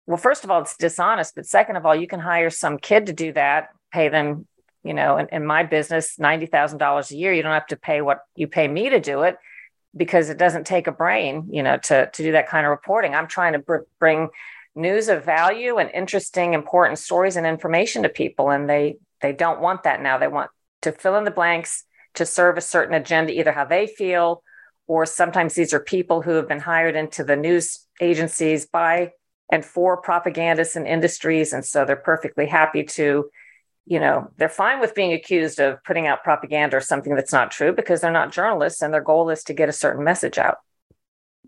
[0.09, 1.35] well, first of all, it's dishonest.
[1.35, 4.47] But second of all, you can hire some kid to do that, pay them,
[4.83, 7.35] you know, in, in my business, $90,000 a year.
[7.35, 9.37] You don't have to pay what you pay me to do it
[9.95, 13.15] because it doesn't take a brain, you know, to, to do that kind of reporting.
[13.15, 14.31] I'm trying to br- bring
[14.75, 18.49] news of value and interesting, important stories and information to people.
[18.49, 20.17] And they, they don't want that now.
[20.17, 20.51] They want
[20.83, 24.43] to fill in the blanks to serve a certain agenda, either how they feel,
[24.87, 29.13] or sometimes these are people who have been hired into the news agencies by
[29.51, 31.53] and for propagandists and industries.
[31.53, 33.31] And so they're perfectly happy to,
[33.87, 37.51] you know, they're fine with being accused of putting out propaganda or something that's not
[37.51, 40.59] true because they're not journalists and their goal is to get a certain message out.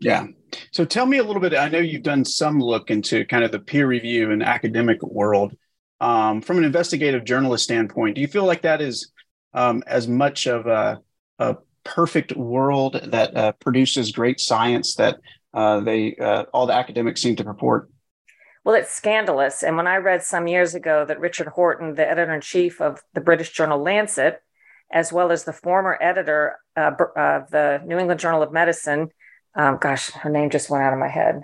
[0.00, 0.28] Yeah.
[0.72, 1.54] So tell me a little bit.
[1.54, 5.54] I know you've done some look into kind of the peer review and academic world.
[6.00, 9.12] Um, from an investigative journalist standpoint, do you feel like that is
[9.52, 11.00] um, as much of a,
[11.38, 15.18] a perfect world that uh, produces great science that
[15.52, 17.90] uh, they uh, all the academics seem to purport?
[18.64, 19.62] Well, it's scandalous.
[19.62, 23.00] And when I read some years ago that Richard Horton, the editor in chief of
[23.14, 24.42] the British journal Lancet,
[24.92, 29.08] as well as the former editor uh, of the New England Journal of Medicine,
[29.54, 31.42] um, gosh, her name just went out of my head.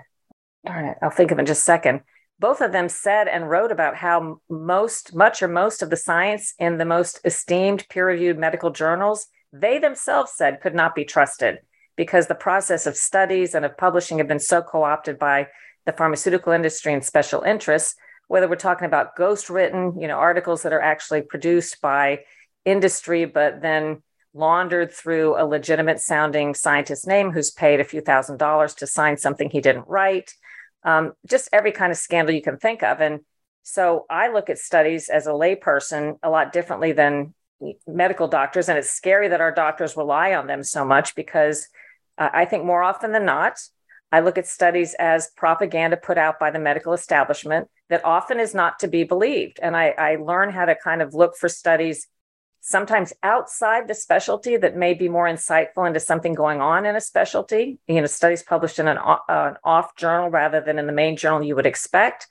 [0.65, 2.03] Darn it, I'll think of it in just a second.
[2.39, 6.55] Both of them said and wrote about how most, much or most of the science
[6.59, 11.61] in the most esteemed peer reviewed medical journals, they themselves said could not be trusted
[11.97, 15.49] because the process of studies and of publishing have been so co opted by
[15.87, 17.95] the pharmaceutical industry and special interests,
[18.29, 22.21] whether we're talking about ghost written, you know, articles that are actually produced by
[22.65, 24.03] industry, but then
[24.35, 29.17] laundered through a legitimate sounding scientist name who's paid a few thousand dollars to sign
[29.17, 30.35] something he didn't write.
[30.85, 33.01] Um, just every kind of scandal you can think of.
[33.01, 33.21] And
[33.63, 37.35] so I look at studies as a layperson a lot differently than
[37.87, 38.69] medical doctors.
[38.69, 41.67] And it's scary that our doctors rely on them so much because
[42.19, 43.59] uh, I think more often than not,
[44.13, 48.55] I look at studies as propaganda put out by the medical establishment that often is
[48.55, 49.59] not to be believed.
[49.61, 52.07] And I, I learn how to kind of look for studies
[52.61, 57.01] sometimes outside the specialty that may be more insightful into something going on in a
[57.01, 57.79] specialty.
[57.87, 61.17] You know, studies published in an, uh, an off journal rather than in the main
[61.17, 62.29] journal you would expect.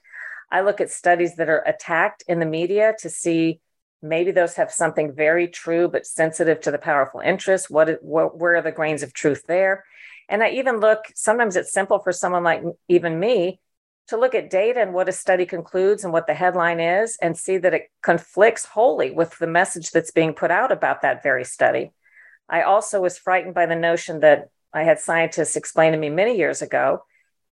[0.51, 3.59] I look at studies that are attacked in the media to see
[4.07, 8.55] maybe those have something very true but sensitive to the powerful interests what, what where
[8.55, 9.83] are the grains of truth there?
[10.29, 13.59] And i even look sometimes it's simple for someone like even me
[14.07, 17.35] to look at data and what a study concludes and what the headline is and
[17.35, 21.43] see that it conflicts wholly with the message that's being put out about that very
[21.43, 21.91] study.
[22.47, 26.37] I also was frightened by the notion that i had scientists explain to me many
[26.37, 27.03] years ago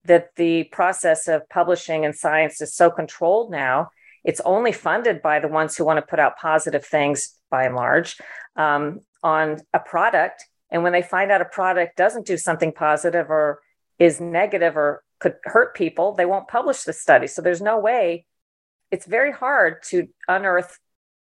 [0.06, 3.90] that the process of publishing in science is so controlled now
[4.24, 7.76] it's only funded by the ones who want to put out positive things by and
[7.76, 8.18] large
[8.56, 10.46] um, on a product.
[10.70, 13.60] And when they find out a product doesn't do something positive or
[14.00, 17.28] is negative or could hurt people, they won't publish the study.
[17.28, 18.26] So there's no way,
[18.92, 20.80] it's very hard to unearth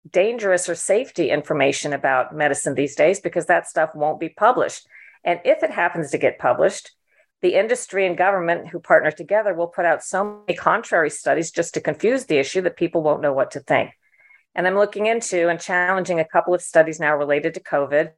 [0.10, 4.86] dangerous or safety information about medicine these days because that stuff won't be published.
[5.24, 6.92] And if it happens to get published,
[7.44, 11.74] the industry and government who partner together will put out so many contrary studies just
[11.74, 13.92] to confuse the issue that people won't know what to think.
[14.56, 18.12] And I'm looking into and challenging a couple of studies now related to COVID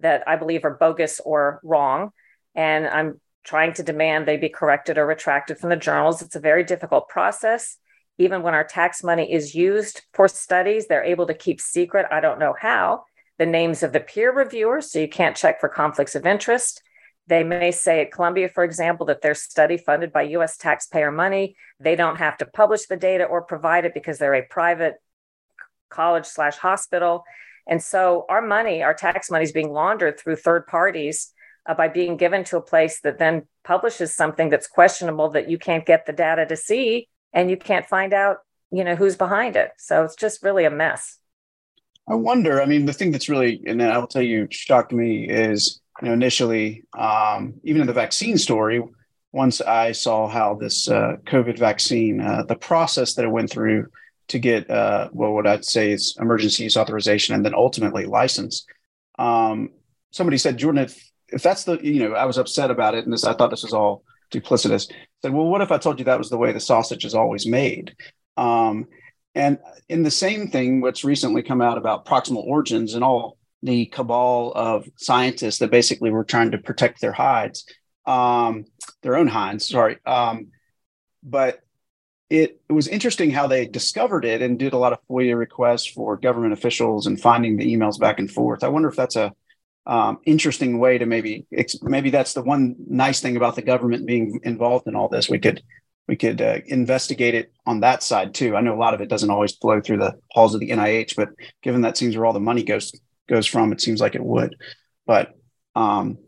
[0.00, 2.10] that I believe are bogus or wrong.
[2.56, 6.20] And I'm trying to demand they be corrected or retracted from the journals.
[6.20, 7.76] It's a very difficult process.
[8.18, 12.18] Even when our tax money is used for studies, they're able to keep secret, I
[12.18, 13.04] don't know how,
[13.38, 14.90] the names of the peer reviewers.
[14.90, 16.82] So you can't check for conflicts of interest.
[17.30, 21.54] They may say at Columbia, for example, that their study funded by US taxpayer money,
[21.78, 24.96] they don't have to publish the data or provide it because they're a private
[25.90, 27.22] college slash hospital.
[27.68, 31.32] And so our money, our tax money is being laundered through third parties
[31.66, 35.56] uh, by being given to a place that then publishes something that's questionable that you
[35.56, 38.38] can't get the data to see and you can't find out,
[38.72, 39.70] you know, who's behind it.
[39.78, 41.18] So it's just really a mess.
[42.08, 45.30] I wonder, I mean, the thing that's really, and I will tell you, shocked me
[45.30, 48.82] is you know, initially, um, even in the vaccine story,
[49.32, 53.86] once I saw how this uh, COVID vaccine, uh, the process that it went through
[54.28, 58.66] to get, uh, well, what I'd say is emergency use authorization and then ultimately license.
[59.18, 59.70] Um,
[60.10, 63.12] somebody said, Jordan, if, if that's the, you know, I was upset about it and
[63.12, 64.90] this, I thought this was all duplicitous.
[65.22, 67.46] Said, well, what if I told you that was the way the sausage is always
[67.46, 67.94] made?
[68.36, 68.86] Um,
[69.34, 69.58] and
[69.88, 74.52] in the same thing, what's recently come out about proximal origins and all the cabal
[74.54, 77.66] of scientists that basically were trying to protect their hides,
[78.06, 78.64] um,
[79.02, 79.98] their own hides, sorry.
[80.06, 80.48] Um,
[81.22, 81.60] but
[82.30, 85.86] it, it was interesting how they discovered it and did a lot of FOIA requests
[85.86, 88.62] for government officials and finding the emails back and forth.
[88.62, 89.32] I wonder if that's a
[89.86, 91.46] um, interesting way to maybe
[91.82, 95.28] maybe that's the one nice thing about the government being involved in all this.
[95.28, 95.62] We could
[96.06, 98.56] we could uh, investigate it on that side too.
[98.56, 101.16] I know a lot of it doesn't always flow through the halls of the NIH,
[101.16, 101.30] but
[101.62, 102.92] given that seems where all the money goes
[103.30, 104.56] goes from, it seems like it would.
[105.06, 105.34] But
[105.74, 106.18] um,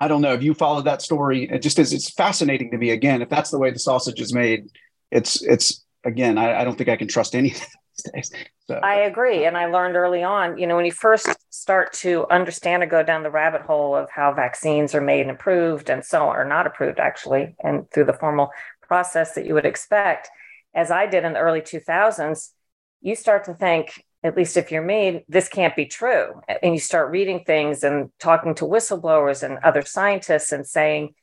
[0.00, 1.48] I don't know if you followed that story.
[1.50, 1.92] It just is.
[1.92, 2.90] It's fascinating to me.
[2.90, 4.70] Again, if that's the way the sausage is made,
[5.10, 6.38] it's it's again.
[6.38, 8.44] I, I don't think I can trust anything these days.
[8.68, 8.74] So.
[8.82, 10.58] I agree, and I learned early on.
[10.58, 14.10] You know, when you first start to understand or go down the rabbit hole of
[14.10, 18.12] how vaccines are made and approved, and so are not approved actually, and through the
[18.12, 18.50] formal
[18.82, 20.28] process that you would expect,
[20.74, 22.50] as I did in the early 2000s,
[23.00, 26.40] you start to think, at least if you're me, this can't be true.
[26.62, 31.14] And you start reading things and talking to whistleblowers and other scientists and saying,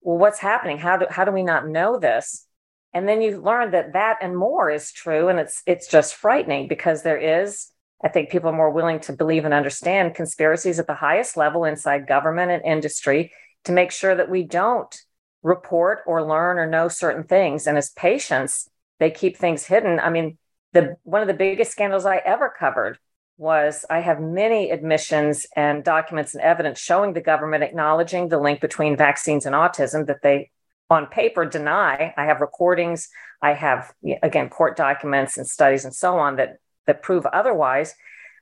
[0.00, 0.78] well, what's happening?
[0.78, 2.46] How do, how do we not know this?
[2.94, 5.28] And then you learn that that and more is true.
[5.28, 7.70] And it's, it's just frightening because there is,
[8.02, 11.64] I think people are more willing to believe and understand conspiracies at the highest level
[11.64, 13.32] inside government and industry
[13.64, 14.96] to make sure that we don't
[15.42, 17.66] report or learn or know certain things.
[17.66, 20.00] And as patients, they keep things hidden.
[20.00, 20.38] I mean,
[20.72, 22.98] the one of the biggest scandals I ever covered
[23.36, 28.60] was I have many admissions and documents and evidence showing the government acknowledging the link
[28.60, 30.50] between vaccines and autism that they
[30.90, 32.14] on paper deny.
[32.16, 33.08] I have recordings,
[33.40, 37.94] I have again court documents and studies and so on that that prove otherwise.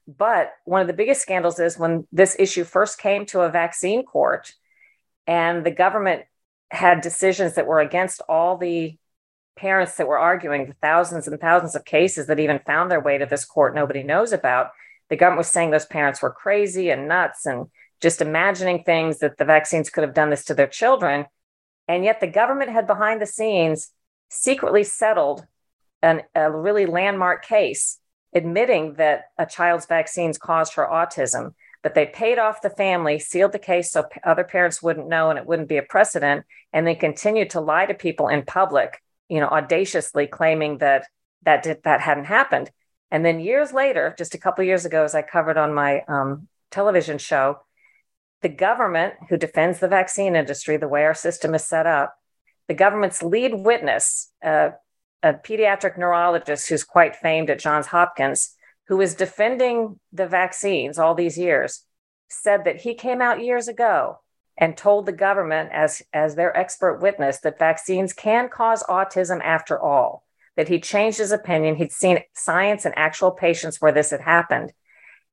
[0.09, 4.05] But one of the biggest scandals is when this issue first came to a vaccine
[4.05, 4.53] court
[5.27, 6.23] and the government
[6.71, 8.97] had decisions that were against all the
[9.57, 13.19] parents that were arguing the thousands and thousands of cases that even found their way
[13.19, 14.71] to this court nobody knows about
[15.09, 17.67] the government was saying those parents were crazy and nuts and
[18.01, 21.27] just imagining things that the vaccines could have done this to their children.
[21.89, 23.93] And yet the government had behind the scenes
[24.29, 25.47] secretly settled
[26.03, 27.99] an, a really landmark case
[28.35, 31.55] admitting that a child's vaccines caused her autism
[31.87, 35.39] but they paid off the family, sealed the case so other parents wouldn't know and
[35.39, 39.41] it wouldn't be a precedent, and they continued to lie to people in public, you
[39.41, 41.07] know, audaciously claiming that
[41.43, 42.71] that did, that hadn't happened.
[43.11, 46.49] And then years later, just a couple years ago, as I covered on my um,
[46.71, 47.61] television show,
[48.43, 52.15] the government, who defends the vaccine industry, the way our system is set up,
[52.69, 54.71] the government's lead witness, uh,
[55.23, 58.55] a pediatric neurologist who's quite famed at Johns Hopkins,
[58.89, 61.85] who is defending the vaccines all these years,
[62.29, 64.19] said that he came out years ago
[64.59, 69.79] and told the government, as, as their expert witness, that vaccines can cause autism after
[69.79, 70.25] all,
[70.57, 71.77] that he changed his opinion.
[71.77, 74.73] He'd seen science and actual patients where this had happened.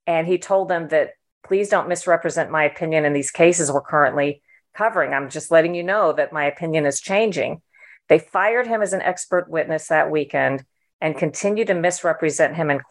[0.06, 1.12] And he told them that
[1.46, 4.42] please don't misrepresent my opinion in these cases we're currently
[4.74, 5.14] covering.
[5.14, 7.62] I'm just letting you know that my opinion is changing.
[8.10, 10.66] They fired him as an expert witness that weekend
[11.00, 12.82] and continued to misrepresent him in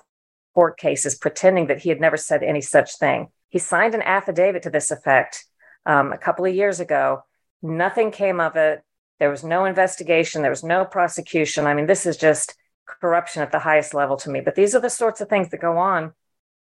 [0.55, 3.29] court cases pretending that he had never said any such thing.
[3.49, 5.45] He signed an affidavit to this effect
[5.87, 7.23] um, a couple of years ago.
[7.63, 8.83] Nothing came of it.
[9.19, 10.43] There was no investigation.
[10.43, 11.67] There was no prosecution.
[11.67, 14.41] I mean, this is just corruption at the highest level to me.
[14.41, 16.13] But these are the sorts of things that go on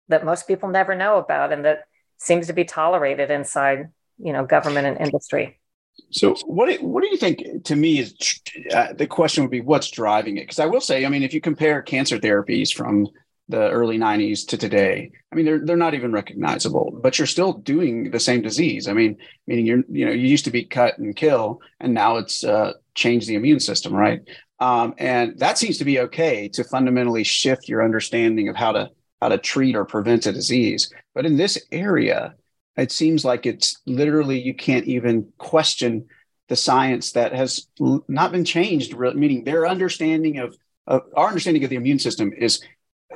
[0.08, 1.86] that most people never know about and that
[2.18, 5.60] seems to be tolerated inside, you know, government and industry.
[6.12, 7.64] So, what what do you think?
[7.66, 8.16] To me, is
[8.72, 10.42] uh, the question would be what's driving it?
[10.42, 13.08] Because I will say, I mean, if you compare cancer therapies from
[13.50, 15.12] the early 90s to today.
[15.32, 18.88] I mean they're they're not even recognizable but you're still doing the same disease.
[18.88, 22.18] I mean meaning you're you know you used to be cut and kill and now
[22.18, 24.22] it's uh, changed the immune system right?
[24.60, 28.90] Um, and that seems to be okay to fundamentally shift your understanding of how to
[29.22, 30.92] how to treat or prevent a disease.
[31.16, 32.36] But in this area
[32.78, 36.08] it seems like it's literally you can't even question
[36.48, 37.68] the science that has
[38.08, 40.56] not been changed meaning their understanding of,
[40.86, 42.62] of our understanding of the immune system is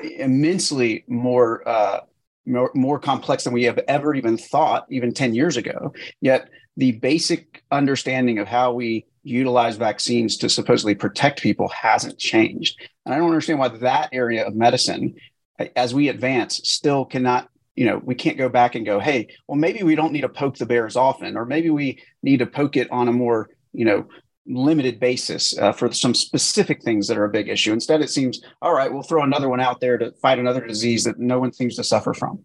[0.01, 2.01] immensely more uh,
[2.45, 5.93] more, more complex than we have ever even thought, even 10 years ago.
[6.21, 12.79] Yet the basic understanding of how we utilize vaccines to supposedly protect people hasn't changed.
[13.05, 15.15] And I don't understand why that area of medicine,
[15.75, 19.57] as we advance, still cannot, you know, we can't go back and go, hey, well,
[19.57, 22.47] maybe we don't need to poke the bear as often, or maybe we need to
[22.47, 24.07] poke it on a more, you know,
[24.47, 27.73] limited basis uh, for some specific things that are a big issue.
[27.73, 31.03] Instead, it seems, all right, we'll throw another one out there to fight another disease
[31.03, 32.43] that no one seems to suffer from.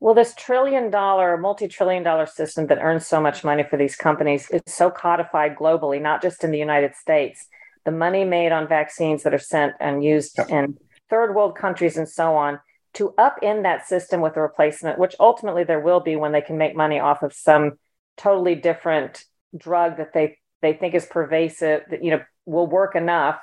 [0.00, 3.96] Well, this trillion dollar, multi trillion dollar system that earns so much money for these
[3.96, 7.46] companies is so codified globally, not just in the United States.
[7.84, 10.50] The money made on vaccines that are sent and used yep.
[10.50, 10.76] in
[11.08, 12.60] third world countries and so on
[12.94, 16.40] to up in that system with a replacement, which ultimately there will be when they
[16.40, 17.72] can make money off of some
[18.16, 19.24] totally different
[19.56, 23.38] drug that they they think is pervasive that you know will work enough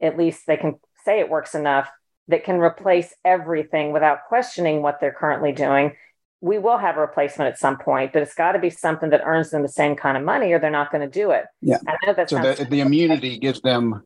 [0.00, 1.90] at least they can say it works enough
[2.28, 5.92] that can replace everything without questioning what they're currently doing
[6.44, 9.22] we will have a replacement at some point, but it's got to be something that
[9.24, 11.46] earns them the same kind of money, or they're not going to do it.
[11.62, 11.78] Yeah.
[11.88, 14.02] I know that so the, the immunity gives them kind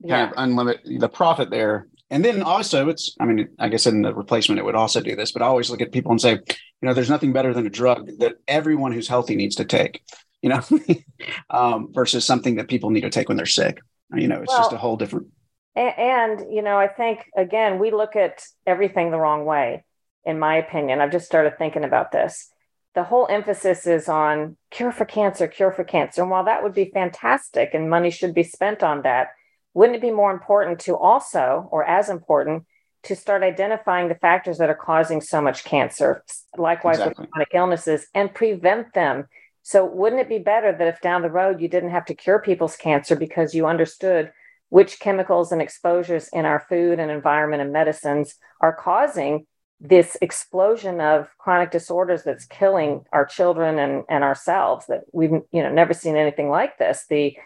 [0.00, 0.30] yeah.
[0.30, 1.88] of unlimited the profit there.
[2.08, 5.14] And then also, it's I mean, I guess in the replacement it would also do
[5.14, 7.66] this, but I always look at people and say, you know, there's nothing better than
[7.66, 10.02] a drug that everyone who's healthy needs to take.
[10.42, 10.62] You know,
[11.50, 13.80] um, versus something that people need to take when they're sick.
[14.14, 15.28] You know, it's well, just a whole different.
[15.74, 19.84] And, and you know, I think again, we look at everything the wrong way
[20.24, 21.00] in my opinion.
[21.00, 22.50] I've just started thinking about this.
[22.94, 26.22] The whole emphasis is on cure for cancer, cure for cancer.
[26.22, 29.28] And while that would be fantastic and money should be spent on that,
[29.74, 32.66] wouldn't it be more important to also, or as important,
[33.04, 36.22] to start identifying the factors that are causing so much cancer,
[36.56, 37.22] likewise exactly.
[37.22, 39.26] with chronic illnesses, and prevent them?
[39.62, 42.40] So, wouldn't it be better that if down the road you didn't have to cure
[42.40, 44.32] people's cancer because you understood
[44.70, 49.46] which chemicals and exposures in our food and environment and medicines are causing
[49.80, 55.62] this explosion of chronic disorders that's killing our children and, and ourselves that we've you
[55.62, 57.04] know never seen anything like this?
[57.08, 57.36] The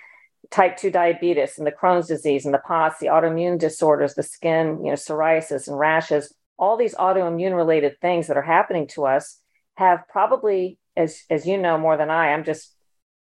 [0.51, 4.79] type 2 diabetes and the crohn's disease and the POTS, the autoimmune disorders the skin
[4.85, 9.41] you know psoriasis and rashes all these autoimmune related things that are happening to us
[9.75, 12.75] have probably as as you know more than i i'm just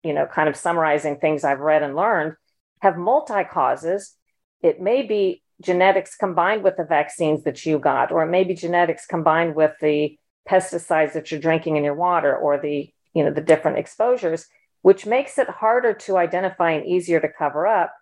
[0.03, 2.35] you know kind of summarizing things i've read and learned
[2.81, 4.15] have multi causes
[4.63, 8.55] it may be genetics combined with the vaccines that you got, or it may be
[8.55, 10.17] genetics combined with the
[10.49, 14.47] pesticides that you're drinking in your water or the, you know, the different exposures,
[14.83, 17.93] which makes it harder to identify and easier to cover up.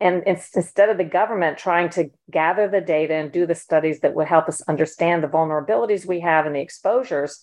[0.00, 4.14] And instead of the government trying to gather the data and do the studies that
[4.14, 7.42] would help us understand the vulnerabilities we have and the exposures,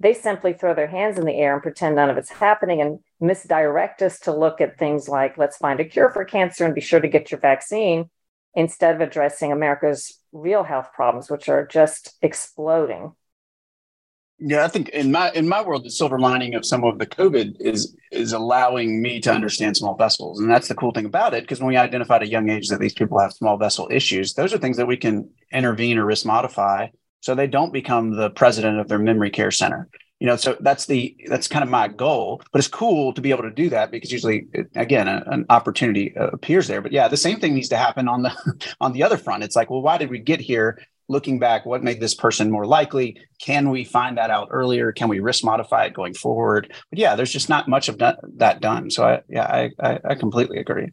[0.00, 2.98] they simply throw their hands in the air and pretend none of it's happening and
[3.20, 6.80] misdirect us to look at things like let's find a cure for cancer and be
[6.80, 8.10] sure to get your vaccine
[8.54, 13.12] instead of addressing America's real health problems, which are just exploding.
[14.38, 17.06] Yeah, I think in my in my world, the silver lining of some of the
[17.06, 21.34] COVID is is allowing me to understand small vessels, and that's the cool thing about
[21.34, 21.44] it.
[21.44, 24.34] Because when we identified at a young age that these people have small vessel issues,
[24.34, 26.88] those are things that we can intervene or risk modify
[27.24, 29.88] so they don't become the president of their memory care center.
[30.20, 33.30] You know so that's the that's kind of my goal but it's cool to be
[33.30, 36.82] able to do that because usually again a, an opportunity uh, appears there.
[36.82, 38.32] But yeah the same thing needs to happen on the
[38.80, 39.42] on the other front.
[39.42, 40.78] It's like well why did we get here?
[41.08, 43.18] Looking back what made this person more likely?
[43.40, 44.92] Can we find that out earlier?
[44.92, 46.72] Can we risk modify it going forward?
[46.90, 48.90] But yeah there's just not much of that done.
[48.90, 50.90] So i yeah i i, I completely agree.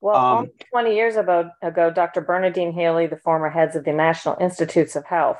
[0.00, 2.22] Well, um, 20 years ago, ago, Dr.
[2.22, 5.38] Bernadine Healy, the former heads of the National Institutes of Health,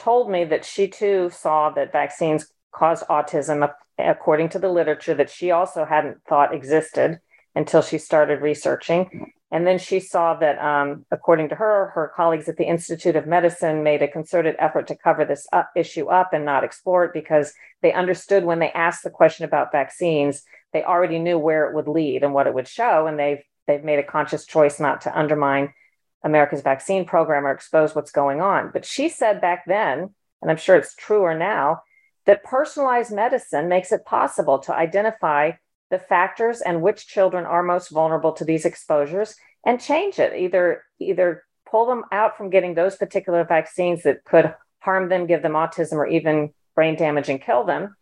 [0.00, 5.30] told me that she too saw that vaccines caused autism, according to the literature that
[5.30, 7.20] she also hadn't thought existed
[7.54, 9.32] until she started researching.
[9.52, 13.26] And then she saw that, um, according to her, her colleagues at the Institute of
[13.26, 17.12] Medicine made a concerted effort to cover this up, issue up and not explore it
[17.12, 21.74] because they understood when they asked the question about vaccines, they already knew where it
[21.74, 23.08] would lead and what it would show.
[23.08, 25.74] And they've, they've made a conscious choice not to undermine
[26.22, 28.70] America's vaccine program or expose what's going on.
[28.72, 31.82] But she said back then, and I'm sure it's truer now,
[32.26, 35.52] that personalized medicine makes it possible to identify
[35.90, 39.34] the factors and which children are most vulnerable to these exposures
[39.66, 44.54] and change it either either pull them out from getting those particular vaccines that could
[44.78, 47.96] harm them give them autism or even brain damage and kill them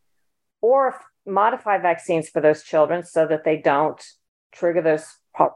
[0.60, 0.94] or
[1.26, 4.02] modify vaccines for those children so that they don't
[4.52, 5.06] trigger those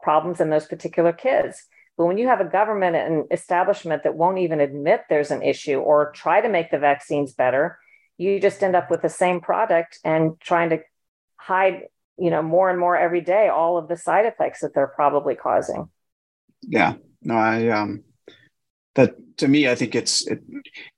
[0.02, 1.66] problems in those particular kids
[1.98, 5.78] but when you have a government and establishment that won't even admit there's an issue
[5.78, 7.78] or try to make the vaccines better
[8.18, 10.78] you just end up with the same product and trying to
[11.36, 11.82] hide
[12.18, 15.34] you know more and more every day all of the side effects that they're probably
[15.34, 15.88] causing.
[16.62, 16.94] Yeah.
[17.22, 18.02] No i um
[18.94, 20.40] that to me i think it's it,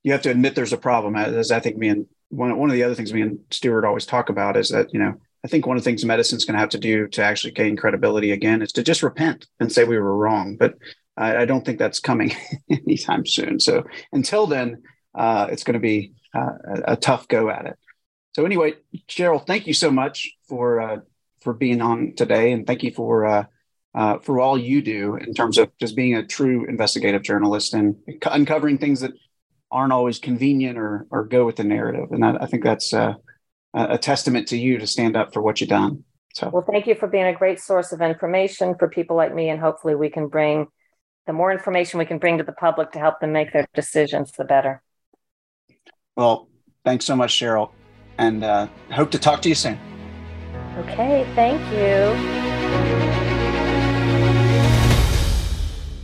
[0.03, 1.17] you have to admit there's a problem.
[1.17, 4.07] As i think me and one, one of the other things me and Stuart always
[4.07, 5.15] talk about is that you know
[5.45, 7.77] i think one of the things medicine's going to have to do to actually gain
[7.77, 10.75] credibility again is to just repent and say we were wrong but
[11.17, 12.33] i, I don't think that's coming
[12.71, 14.83] anytime soon so until then
[15.15, 17.79] uh, it's going to be uh, a, a, tough go at it.
[18.35, 18.75] So anyway,
[19.09, 20.97] Sharyl, thank you so much for uh,
[21.41, 23.45] for being on today, and thank you for uh,
[23.95, 27.97] uh, for all you do in terms of just being a true investigative journalist and
[28.27, 29.13] uncovering things that
[29.71, 32.11] aren't always convenient or or go with the narrative.
[32.11, 33.15] And I, I think that's uh,
[33.75, 36.05] a testament to you to stand up for what you've done.
[36.35, 39.51] So, well, thank you for being a great source of information for people like me,
[39.51, 40.67] and hopefully, we can bring
[41.27, 44.33] the more information we can bring to the public to help them make their decisions,
[44.33, 44.83] the better.
[46.17, 46.49] Well,
[46.85, 47.71] thanks so much, Sharyl,
[48.19, 49.79] and uh, hope to talk to you soon.
[50.79, 53.14] Okay, thank you.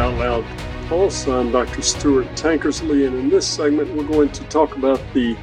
[0.00, 0.44] Out Loud
[0.88, 1.28] Pulse.
[1.28, 1.82] I'm Dr.
[1.82, 5.36] Stuart Tankersley, and in this segment, we're going to talk about the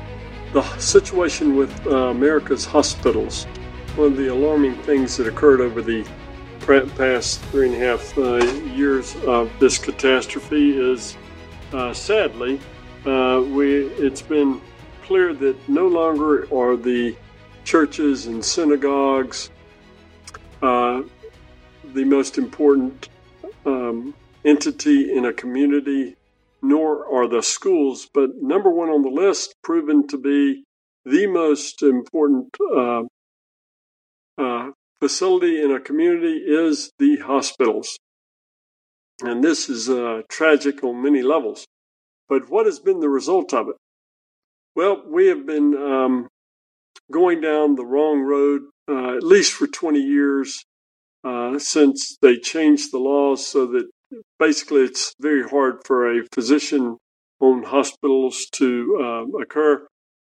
[0.51, 3.45] the situation with uh, America's hospitals.
[3.95, 6.05] One of the alarming things that occurred over the
[6.97, 8.37] past three and a half uh,
[8.73, 11.15] years of this catastrophe is,
[11.71, 12.59] uh, sadly,
[13.05, 14.59] uh, we it's been
[15.03, 17.15] clear that no longer are the
[17.67, 19.49] churches and synagogues
[20.61, 21.01] uh,
[21.93, 23.09] the most important
[23.65, 24.13] um,
[24.45, 26.15] entity in a community,
[26.61, 28.07] nor are the schools.
[28.13, 30.63] But number one on the list, proven to be
[31.03, 33.01] the most important uh,
[34.37, 37.97] uh, facility in a community, is the hospitals.
[39.21, 41.67] And this is uh, tragic on many levels.
[42.29, 43.75] But what has been the result of it?
[44.73, 46.29] Well, we have been um,
[47.11, 50.63] going down the wrong road, uh, at least for 20 years,
[51.23, 53.85] uh, since they changed the laws so that
[54.39, 56.97] basically it's very hard for a physician
[57.41, 59.85] owned hospitals to uh, occur.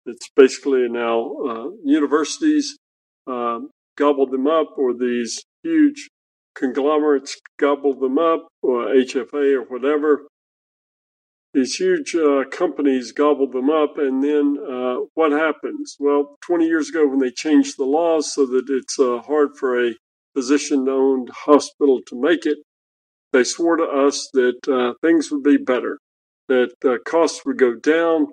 [0.05, 2.77] It's basically now uh, universities
[3.27, 6.09] um, gobbled them up, or these huge
[6.55, 10.27] conglomerates gobbled them up, or HCA or whatever,
[11.55, 15.95] these huge uh, companies gobbled them up, and then uh, what happens?
[15.97, 19.81] Well, 20 years ago, when they changed the laws so that it's uh, hard for
[19.81, 19.95] a
[20.33, 22.57] physician owned hospital to make it,
[23.31, 25.97] they swore to us that uh, things would be better,
[26.49, 28.27] that uh, costs would go down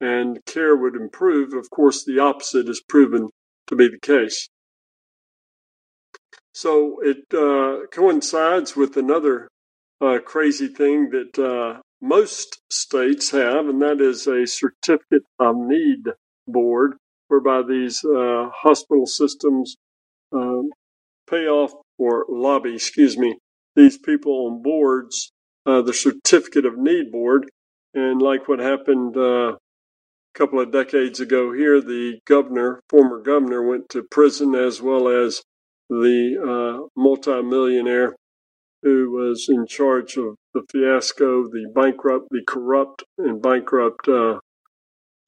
[0.00, 1.52] and care would improve.
[1.54, 3.28] Of course, the opposite is proven
[3.68, 4.48] to be the case.
[6.52, 9.46] So it uh, coincides with another
[10.24, 16.04] crazy thing that most states have, and that is a certificate of need
[16.46, 16.94] board,
[17.28, 19.76] whereby these uh, hospital systems
[20.32, 20.70] um,
[21.28, 23.38] pay off or lobby, excuse me,
[23.74, 25.32] these people on boards,
[25.64, 27.46] uh, the certificate of need board.
[27.94, 29.58] And like what happened uh, a
[30.34, 35.42] couple of decades ago here, the governor, former governor, went to prison as well as
[35.88, 38.16] the uh, multimillionaire
[38.82, 44.38] who was in charge of the fiasco, the bankrupt, the corrupt and bankrupt uh,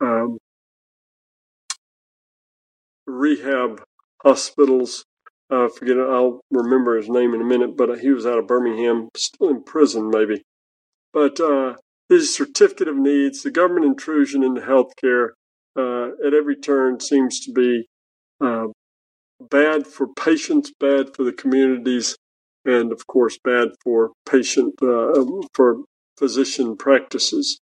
[0.01, 0.39] um,
[3.07, 3.83] rehab
[4.23, 5.05] hospitals.
[5.51, 9.09] Uh, forget I'll remember his name in a minute, but he was out of Birmingham,
[9.17, 10.43] still in prison maybe.
[11.13, 11.77] But uh,
[12.09, 15.31] his certificate of needs, the government intrusion into healthcare
[15.77, 17.87] uh, at every turn seems to be
[18.41, 18.67] uh,
[19.51, 22.17] bad for patients, bad for the communities,
[22.69, 25.79] and of course bad for patient uh, um, for
[26.19, 27.59] physician practices.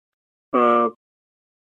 [0.52, 0.88] Uh,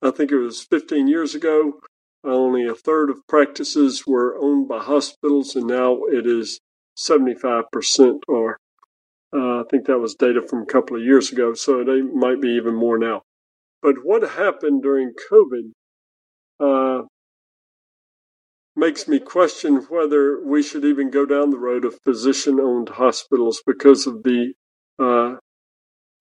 [0.01, 1.79] I think it was 15 years ago.
[2.23, 6.59] Only a third of practices were owned by hospitals, and now it is
[6.97, 8.57] 75% or
[9.35, 12.39] uh, I think that was data from a couple of years ago, so they might
[12.39, 13.23] be even more now.
[13.81, 15.71] But what happened during COVID
[16.59, 17.07] uh,
[18.75, 23.61] makes me question whether we should even go down the road of physician owned hospitals
[23.65, 24.53] because of the
[24.99, 25.35] uh,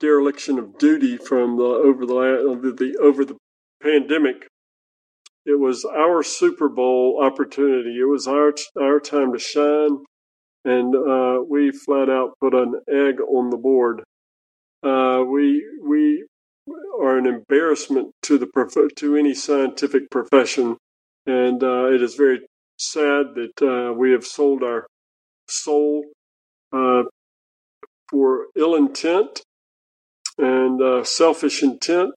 [0.00, 3.36] dereliction of duty from the over the, the over the
[3.82, 4.48] pandemic.
[5.44, 7.98] It was our Super Bowl opportunity.
[8.00, 10.04] It was our our time to shine,
[10.64, 14.02] and uh, we flat out put an egg on the board.
[14.82, 16.26] Uh, we we
[17.00, 20.76] are an embarrassment to the prof- to any scientific profession
[21.26, 22.40] and uh, it is very
[22.78, 24.86] sad that uh, we have sold our
[25.48, 26.04] soul
[26.72, 27.02] uh,
[28.10, 29.42] for ill intent
[30.38, 32.10] and uh, selfish intent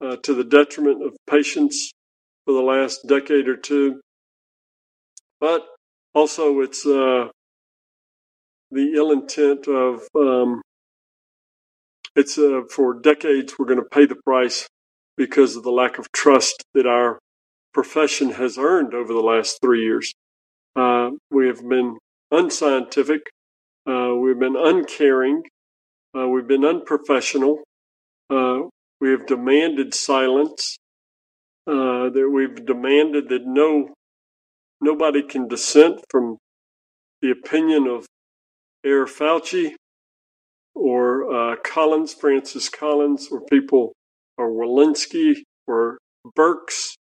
[0.00, 1.90] uh, to the detriment of patients
[2.44, 4.00] for the last decade or two.
[5.40, 5.62] But
[6.14, 7.28] also, it's uh,
[8.70, 10.62] the ill intent of um,
[12.16, 12.38] it's
[12.74, 14.66] for decades we're going to pay the price
[15.16, 17.18] because of the lack of trust that our
[17.72, 20.12] profession has earned over the last three years.
[20.76, 21.98] Uh, we have been
[22.30, 23.22] unscientific,
[23.88, 25.42] uh, we've been uncaring,
[26.16, 27.58] uh, we've been unprofessional,
[28.30, 28.60] uh,
[29.00, 30.78] we have demanded silence,
[31.66, 33.88] uh, that we've demanded that no
[34.80, 36.38] nobody can dissent from
[37.20, 38.06] the opinion of
[38.84, 39.74] Air Fauci
[40.74, 43.92] or uh, Collins, Francis Collins, or people,
[44.38, 45.98] or Walensky, or
[46.36, 46.94] Birx.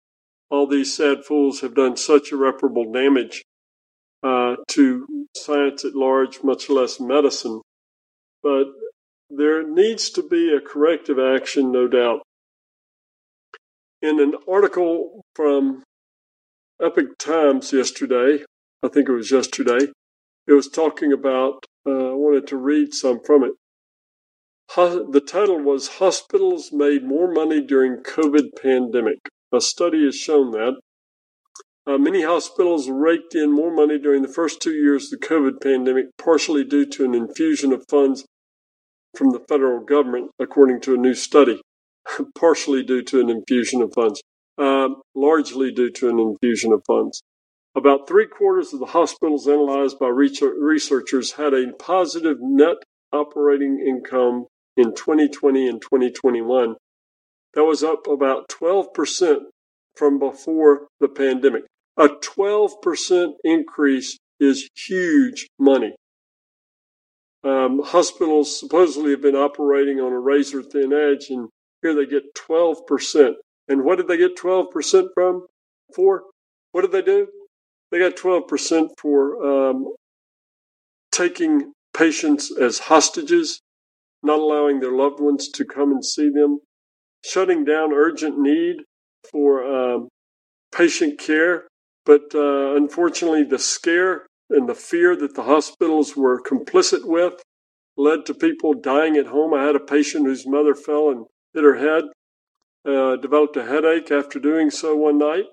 [0.49, 3.43] All these sad fools have done such irreparable damage
[4.23, 7.61] uh, to science at large, much less medicine.
[8.41, 8.67] But
[9.29, 12.21] there needs to be a corrective action, no doubt.
[14.01, 15.83] In an article from
[16.81, 18.45] Epoch Times yesterday,
[18.83, 19.91] I think it was yesterday,
[20.47, 23.53] it was talking about, uh, I wanted to read some from it.
[24.75, 29.17] The title was Hospitals Made More Money During COVID Pandemic.
[29.53, 30.79] A study has shown that.
[31.85, 35.61] Uh, many hospitals raked in more money during the first two years of the COVID
[35.61, 38.25] pandemic, partially due to an infusion of funds
[39.15, 41.61] from the federal government, according to a new study.
[42.35, 44.21] partially due to an infusion of funds,
[44.57, 47.21] uh, largely due to an infusion of funds.
[47.75, 52.77] About three quarters of the hospitals analyzed by researchers had a positive net
[53.13, 54.45] operating income
[54.75, 56.75] in 2020 and 2021.
[57.57, 59.37] That was up about 12%
[59.95, 61.63] from before the pandemic.
[61.97, 65.95] A 12% increase is huge money.
[67.43, 71.49] Um, hospitals supposedly have been operating on a razor thin edge, and
[71.81, 73.33] here they get 12%.
[73.67, 75.47] And what did they get 12% from?
[75.95, 76.25] For?
[76.73, 77.27] What did they do?
[77.89, 79.95] They got 12% for um,
[81.11, 83.61] taking patients as hostages,
[84.21, 86.59] not allowing their loved ones to come and see them,
[87.28, 88.78] shutting down urgent need
[89.30, 90.07] for um,
[90.73, 91.67] patient care.
[92.05, 97.41] But uh, unfortunately, the scare and the fear that the hospitals were complicit with
[97.97, 99.53] led to people dying at home.
[99.53, 102.03] I had a patient whose mother fell and hit her head,
[102.86, 105.45] uh, developed a headache after doing so one night,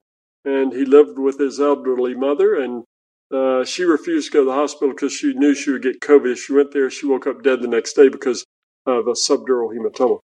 [0.44, 2.54] and he lived with his elderly mother.
[2.54, 2.84] And
[3.32, 6.32] uh, she refused to go to the hospital because she knew she would get COVID.
[6.32, 6.90] If She went there.
[6.90, 8.44] She woke up dead the next day because
[8.86, 10.18] of a subdural hematoma.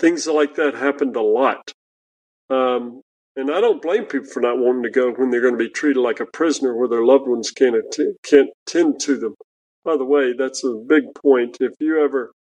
[0.00, 1.72] Things like that happened a lot.
[2.48, 3.02] Um,
[3.36, 5.68] and I don't blame people for not wanting to go when they're going to be
[5.68, 9.34] treated like a prisoner where their loved ones can't, att- can't tend to them.
[9.84, 11.58] By the way, that's a big point.
[11.60, 12.32] If you ever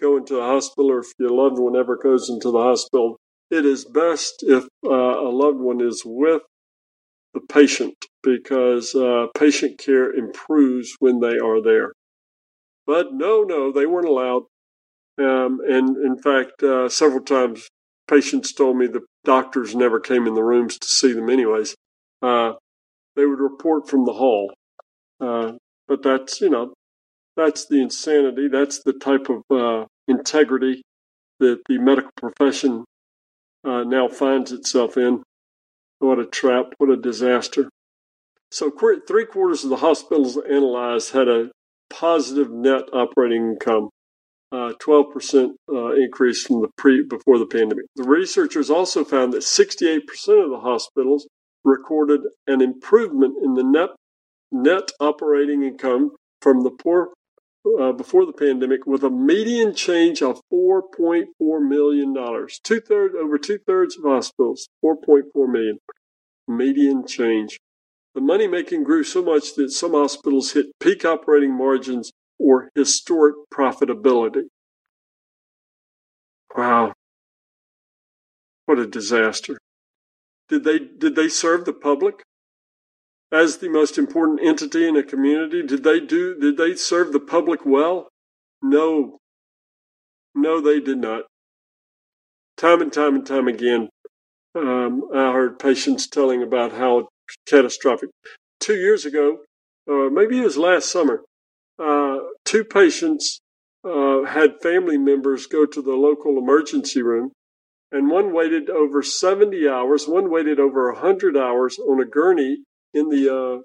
[0.00, 3.16] go into the hospital or if your loved one ever goes into the hospital,
[3.50, 6.42] it is best if uh, a loved one is with
[7.32, 11.92] the patient because uh, patient care improves when they are there.
[12.86, 14.42] But no, no, they weren't allowed.
[15.18, 17.68] Um, and in fact, uh, several times
[18.08, 21.74] patients told me the doctors never came in the rooms to see them, anyways.
[22.20, 22.52] Uh,
[23.16, 24.52] they would report from the hall.
[25.20, 25.52] Uh,
[25.86, 26.72] but that's, you know,
[27.36, 28.48] that's the insanity.
[28.48, 30.82] That's the type of uh, integrity
[31.40, 32.84] that the medical profession
[33.64, 35.22] uh, now finds itself in.
[35.98, 36.74] What a trap!
[36.78, 37.68] What a disaster!
[38.50, 41.50] So, three quarters of the hospitals analyzed had a
[41.90, 43.90] positive net operating income,
[44.52, 47.86] uh, 12% uh, increase from the pre before the pandemic.
[47.96, 49.98] The researchers also found that 68%
[50.44, 51.26] of the hospitals
[51.64, 53.90] recorded an improvement in the net
[54.52, 57.08] net operating income from the poor
[57.80, 61.26] uh, before the pandemic with a median change of $4.4
[61.66, 62.14] million.
[62.62, 65.78] Two thirds, over two thirds of hospitals, 4.4 million
[66.46, 67.58] median change.
[68.14, 73.36] The money making grew so much that some hospitals hit peak operating margins or historic
[73.52, 74.44] profitability.
[76.56, 76.92] Wow.
[78.66, 79.58] What a disaster.
[80.48, 82.22] Did they, did they serve the public?
[83.34, 85.62] as the most important entity in a community?
[85.62, 88.08] Did they do did they serve the public well?
[88.62, 89.18] No.
[90.34, 91.24] No, they did not.
[92.56, 93.88] Time and time and time again,
[94.54, 97.08] um, I heard patients telling about how
[97.48, 98.10] catastrophic.
[98.60, 99.40] Two years ago,
[99.86, 101.22] or uh, maybe it was last summer,
[101.78, 103.40] uh, two patients
[103.84, 107.32] uh, had family members go to the local emergency room,
[107.92, 112.58] and one waited over 70 hours, one waited over 100 hours on a gurney
[112.92, 113.62] in the uh,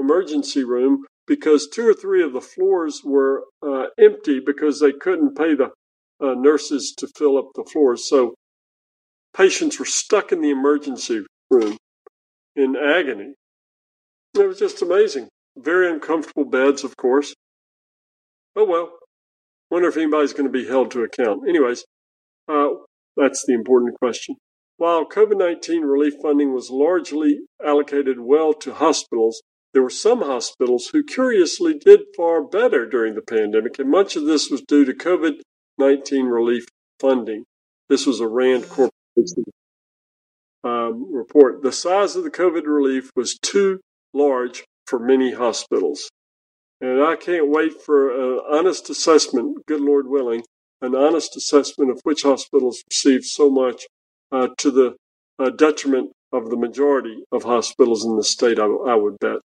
[0.00, 5.36] emergency room because two or three of the floors were uh, empty because they couldn't
[5.36, 5.70] pay the
[6.20, 8.08] uh, nurses to fill up the floors.
[8.08, 8.34] So
[9.36, 11.76] patients were stuck in the emergency room
[12.56, 13.34] in agony.
[14.34, 15.28] It was just amazing.
[15.56, 17.34] Very uncomfortable beds, of course.
[18.56, 18.92] Oh well.
[19.70, 21.48] Wonder if anybody's going to be held to account.
[21.48, 21.84] Anyways,
[22.48, 22.68] uh,
[23.16, 24.36] that's the important question.
[24.76, 29.42] While COVID 19 relief funding was largely allocated well to hospitals,
[29.72, 34.24] there were some hospitals who curiously did far better during the pandemic, and much of
[34.24, 35.40] this was due to COVID
[35.78, 36.64] 19 relief
[36.98, 37.44] funding.
[37.88, 39.44] This was a RAND Corporation
[40.64, 41.62] um, report.
[41.62, 43.80] The size of the COVID relief was too
[44.12, 46.10] large for many hospitals.
[46.80, 50.42] And I can't wait for an honest assessment, good Lord willing,
[50.80, 53.86] an honest assessment of which hospitals received so much
[54.32, 54.96] uh, to the
[55.38, 59.40] uh, detriment of the majority of hospitals in the state, I, I would bet.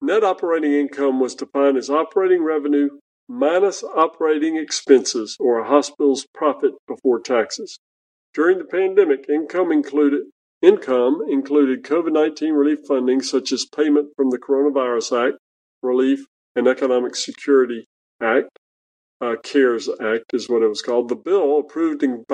[0.00, 2.90] Net operating income was defined as operating revenue
[3.28, 7.78] minus operating expenses or a hospital's profit before taxes.
[8.34, 10.24] During the pandemic, income included
[10.60, 15.34] income included COVID-19 relief funding such as payment from the Coronavirus Aid,
[15.84, 16.26] Relief
[16.56, 17.86] and Economic Security
[18.20, 18.48] Act,
[19.20, 21.08] uh, CARES Act is what it was called.
[21.08, 22.24] The bill, approved in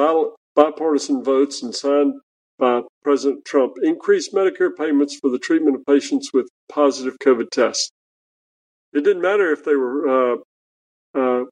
[0.54, 2.14] bipartisan votes and signed
[2.58, 7.90] by President Trump, increased Medicare payments for the treatment of patients with positive COVID tests.
[8.92, 10.36] It didn't matter if they were uh,
[11.14, 11.44] uh,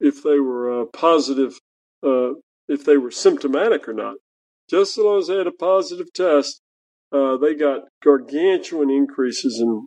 [0.00, 1.58] if they were uh, positive,
[2.04, 2.30] uh,
[2.68, 4.16] if they were symptomatic or not.
[4.68, 6.60] Just as long as they had a positive test,
[7.12, 9.86] uh, they got gargantuan increases in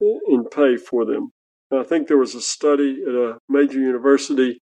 [0.00, 1.30] in pay for them.
[1.70, 4.60] I think there was a study at a major university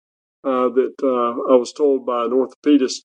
[0.44, 3.02] uh, that uh, I was told by an orthopedist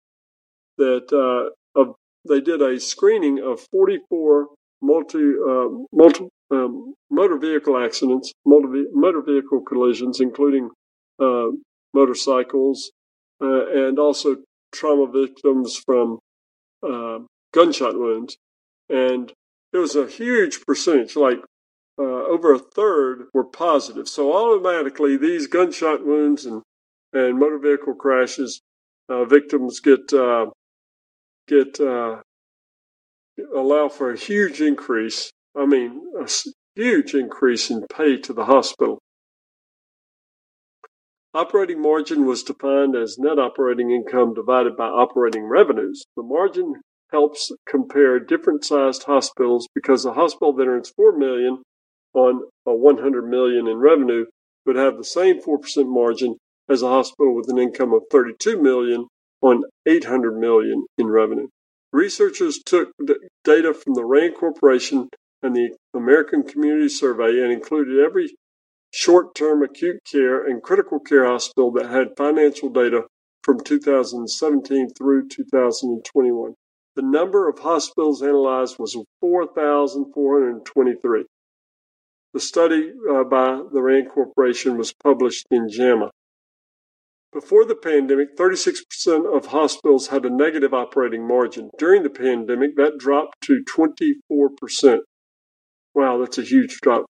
[0.77, 1.95] that uh, of,
[2.27, 4.47] they did a screening of 44
[4.81, 10.69] multi, uh, multi um, motor vehicle accidents, multi, motor vehicle collisions, including
[11.19, 11.47] uh,
[11.93, 12.91] motorcycles,
[13.41, 14.37] uh, and also
[14.71, 16.19] trauma victims from
[17.53, 18.37] gunshot wounds.
[18.89, 19.31] And
[19.73, 21.39] it was a huge percentage, like
[21.99, 24.07] uh, over a third were positive.
[24.07, 26.61] So automatically, these gunshot wounds and,
[27.13, 28.61] and motor vehicle crashes,
[29.09, 30.47] uh, victims get uh,
[31.47, 32.17] get uh,
[33.55, 35.31] allow for a huge increase.
[35.57, 36.29] I mean, a
[36.75, 38.99] huge increase in pay to the hospital.
[41.33, 46.03] Operating margin was defined as net operating income divided by operating revenues.
[46.15, 46.81] The margin
[47.11, 51.63] helps compare different sized hospitals because a hospital that earns 4 million
[52.17, 54.25] on a 100 million in revenue
[54.65, 56.35] would have the same 4% margin
[56.67, 59.05] as a hospital with an income of 32 million
[59.41, 61.47] on 800 million in revenue.
[61.93, 62.89] Researchers took
[63.43, 65.09] data from the RAND Corporation
[65.43, 68.35] and the American Community Survey and included every
[68.91, 73.03] short term acute care and critical care hospital that had financial data
[73.43, 76.55] from 2017 through 2021.
[76.95, 81.25] The number of hospitals analyzed was 4,423.
[82.33, 86.11] The study uh, by the RAND Corporation was published in JAMA.
[87.33, 91.69] Before the pandemic, 36% of hospitals had a negative operating margin.
[91.77, 94.99] During the pandemic, that dropped to 24%.
[95.93, 97.05] Wow, that's a huge drop.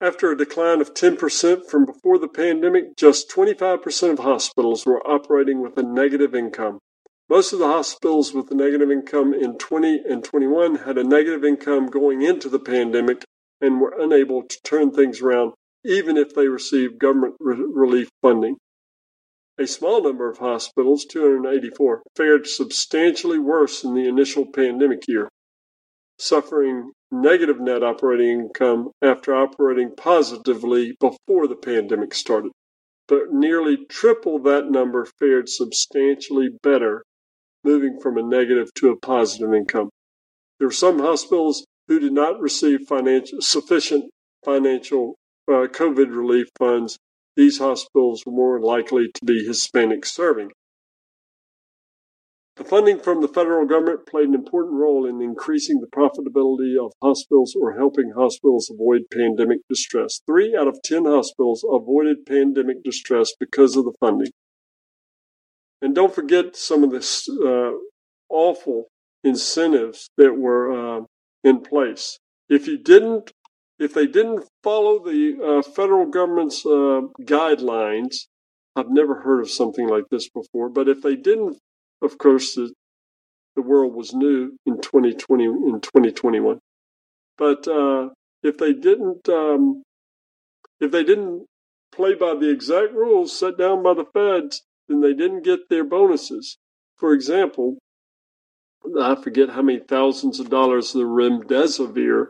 [0.00, 5.62] After a decline of 10% from before the pandemic, just 25% of hospitals were operating
[5.62, 6.78] with a negative income.
[7.28, 11.44] Most of the hospitals with a negative income in 20 and 21 had a negative
[11.44, 13.24] income going into the pandemic
[13.64, 15.54] and were unable to turn things around
[15.84, 18.56] even if they received government re- relief funding.
[19.58, 25.28] A small number of hospitals, 284, fared substantially worse in the initial pandemic year,
[26.18, 32.50] suffering negative net operating income after operating positively before the pandemic started.
[33.06, 37.04] But nearly triple that number fared substantially better,
[37.62, 39.90] moving from a negative to a positive income.
[40.58, 44.10] There were some hospitals who did not receive financial, sufficient
[44.44, 45.16] financial
[45.48, 46.98] uh, COVID relief funds,
[47.36, 50.50] these hospitals were more likely to be Hispanic serving.
[52.56, 56.92] The funding from the federal government played an important role in increasing the profitability of
[57.02, 60.20] hospitals or helping hospitals avoid pandemic distress.
[60.24, 64.30] Three out of 10 hospitals avoided pandemic distress because of the funding.
[65.82, 67.02] And don't forget some of the
[67.44, 67.76] uh,
[68.30, 68.86] awful
[69.24, 71.04] incentives that were uh,
[71.44, 72.18] in place.
[72.48, 73.30] If you didn't,
[73.78, 78.26] if they didn't follow the uh, federal government's uh, guidelines,
[78.74, 80.68] I've never heard of something like this before.
[80.68, 81.58] But if they didn't,
[82.02, 82.72] of course, the,
[83.54, 86.58] the world was new in 2020 in 2021.
[87.36, 88.08] But uh,
[88.42, 89.82] if they didn't, um,
[90.80, 91.46] if they didn't
[91.92, 95.84] play by the exact rules set down by the feds, then they didn't get their
[95.84, 96.58] bonuses.
[96.96, 97.78] For example,
[99.00, 102.26] I forget how many thousands of dollars the remdesivir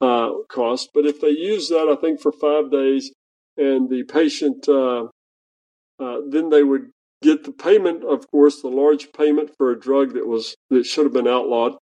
[0.00, 3.12] uh, cost, but if they use that, I think for five days,
[3.56, 5.04] and the patient, uh,
[6.00, 6.90] uh, then they would
[7.22, 11.04] get the payment, of course, the large payment for a drug that was that should
[11.04, 11.76] have been outlawed,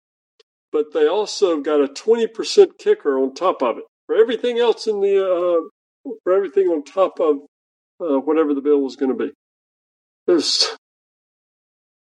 [0.71, 4.99] but they also got a 20% kicker on top of it for everything else in
[4.99, 7.37] the uh, for everything on top of
[8.01, 9.31] uh, whatever the bill was going to be.
[10.27, 10.75] There's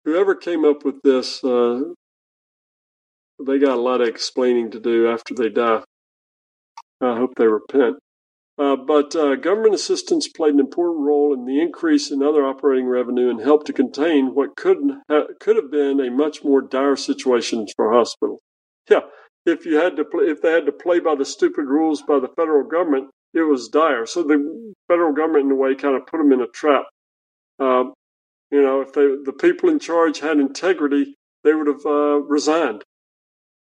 [0.05, 1.43] whoever came up with this.
[1.43, 1.81] Uh,
[3.45, 5.83] they got a lot of explaining to do after they die.
[7.01, 7.97] I hope they repent.
[8.57, 12.87] Uh, but uh, government assistance played an important role in the increase in other operating
[12.87, 14.79] revenue and helped to contain what could
[15.11, 18.41] ha- could have been a much more dire situation for hospitals.
[18.89, 19.01] Yeah,
[19.45, 22.21] if you had to play, if they had to play by the stupid rules by
[22.21, 24.07] the federal government, it was dire.
[24.07, 26.85] So the federal government, in a way, kind of put them in a trap.
[27.59, 27.85] Uh,
[28.55, 32.85] you know, if they, the people in charge had integrity, they would have uh, resigned.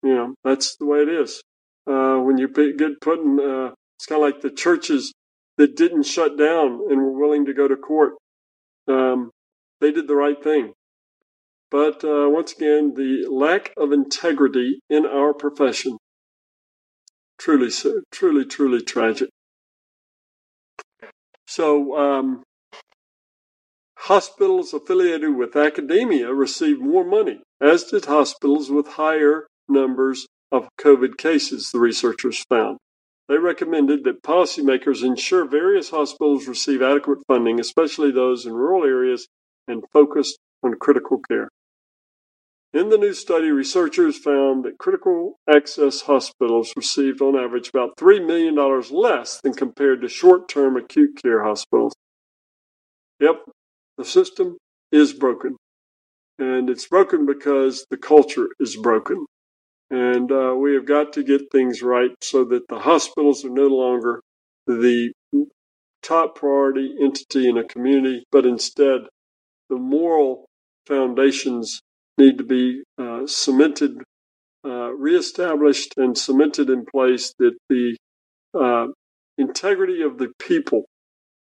[0.01, 1.43] You know, that's the way it is.
[1.86, 5.13] Uh, when you get put in uh, it's kind of like the churches
[5.57, 8.13] that didn't shut down and were willing to go to court.
[8.88, 9.32] Um,
[9.82, 10.71] they did the right thing.
[11.69, 15.97] But uh, once again, the lack of integrity in our profession
[17.38, 17.69] truly,
[18.13, 19.30] truly, truly tragic.
[21.45, 22.43] So, um,
[24.04, 31.18] hospitals affiliated with academia received more money, as did hospitals with higher numbers of COVID
[31.18, 32.78] cases, the researchers found.
[33.28, 39.28] They recommended that policymakers ensure various hospitals receive adequate funding, especially those in rural areas,
[39.68, 41.50] and focused on critical care.
[42.74, 48.26] In the new study, researchers found that critical access hospitals received on average about $3
[48.26, 48.56] million
[48.91, 51.93] less than compared to short term acute care hospitals.
[53.20, 53.41] Yep,
[54.00, 54.58] the system
[54.93, 55.58] is broken.
[56.39, 59.26] And it's broken because the culture is broken.
[59.91, 63.68] And uh, we have got to get things right so that the hospitals are no
[63.68, 64.22] longer
[64.66, 65.12] the
[66.02, 69.02] top priority entity in a community, but instead
[69.70, 70.45] the moral
[70.88, 71.82] foundations
[72.18, 73.97] need to be uh, cemented,
[74.66, 77.97] uh, reestablished, and cemented in place that the
[78.58, 78.88] uh,
[79.38, 80.86] integrity of the people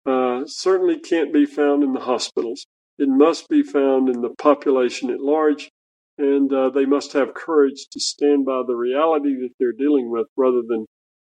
[0.08, 2.66] uh, certainly can't be found in the hospitals.
[2.97, 5.70] It must be found in the population at large
[6.18, 10.28] and uh, they must have courage to stand by the reality that they're dealing with
[10.36, 10.86] rather than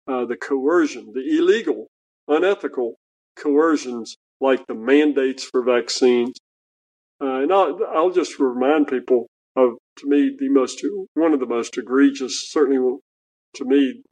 [0.09, 1.87] uh, the coercion, the illegal,
[2.27, 2.95] unethical
[3.37, 6.35] coercions like the mandates for vaccines.
[7.23, 11.47] Uh, and I'll, I'll, just remind people of, to me, the most one of the
[11.47, 12.99] most egregious, certainly
[13.57, 14.03] to me,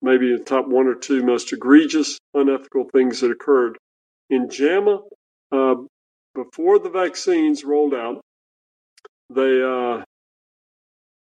[0.00, 3.76] maybe the top one or two most egregious, unethical things that occurred
[4.30, 5.00] in JAMA
[5.52, 5.74] uh,
[6.34, 8.20] before the vaccines rolled out
[9.28, 10.02] they uh,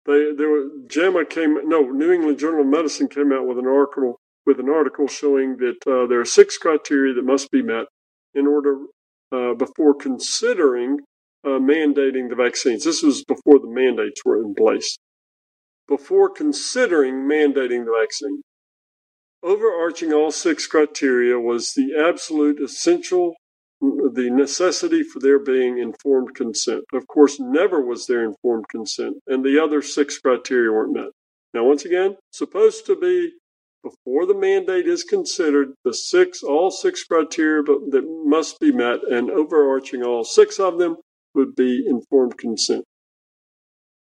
[0.05, 3.67] they there were JAMA came no New England Journal of Medicine came out with an
[3.67, 7.85] article with an article showing that uh, there are six criteria that must be met
[8.33, 8.77] in order
[9.31, 10.99] uh, before considering
[11.45, 12.83] uh, mandating the vaccines.
[12.83, 14.97] This was before the mandates were in place.
[15.87, 18.41] Before considering mandating the vaccine,
[19.43, 23.35] overarching all six criteria was the absolute essential
[24.13, 26.85] the necessity for there being informed consent.
[26.93, 31.09] Of course, never was there informed consent, and the other six criteria weren't met.
[31.53, 33.33] Now, once again, supposed to be
[33.83, 39.29] before the mandate is considered, the six, all six criteria that must be met, and
[39.29, 40.95] overarching all six of them
[41.33, 42.85] would be informed consent.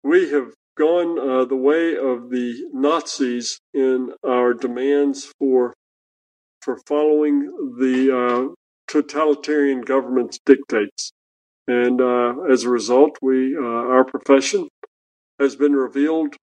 [0.04, 5.74] We have gone uh, the way of the Nazis in our demands for
[6.62, 7.42] for following
[7.78, 8.54] the uh,
[8.88, 11.12] totalitarian governments dictates.
[11.68, 14.70] And uh, as a result, we, uh, our profession
[15.40, 16.36] has been revealed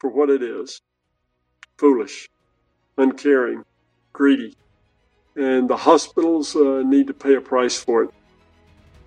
[0.00, 0.80] for what it is
[1.78, 2.28] foolish,
[2.96, 3.62] uncaring,
[4.12, 4.56] greedy.
[5.36, 8.10] And the hospitals uh, need to pay a price for it.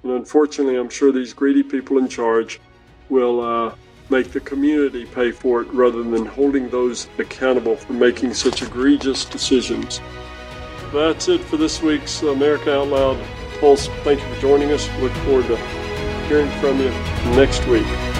[0.04, 2.62] And unfortunately, I'm sure these greedy people in charge
[3.10, 3.76] will uh,
[4.12, 9.26] make the community pay for it rather than holding those accountable for making such egregious
[9.26, 10.00] decisions
[10.94, 13.28] that's it for this week's America Out Loud
[13.62, 13.88] Pulse.
[14.04, 14.90] Thank you for joining us.
[15.00, 15.56] Look forward to
[16.28, 16.90] hearing from you
[17.34, 18.11] next week.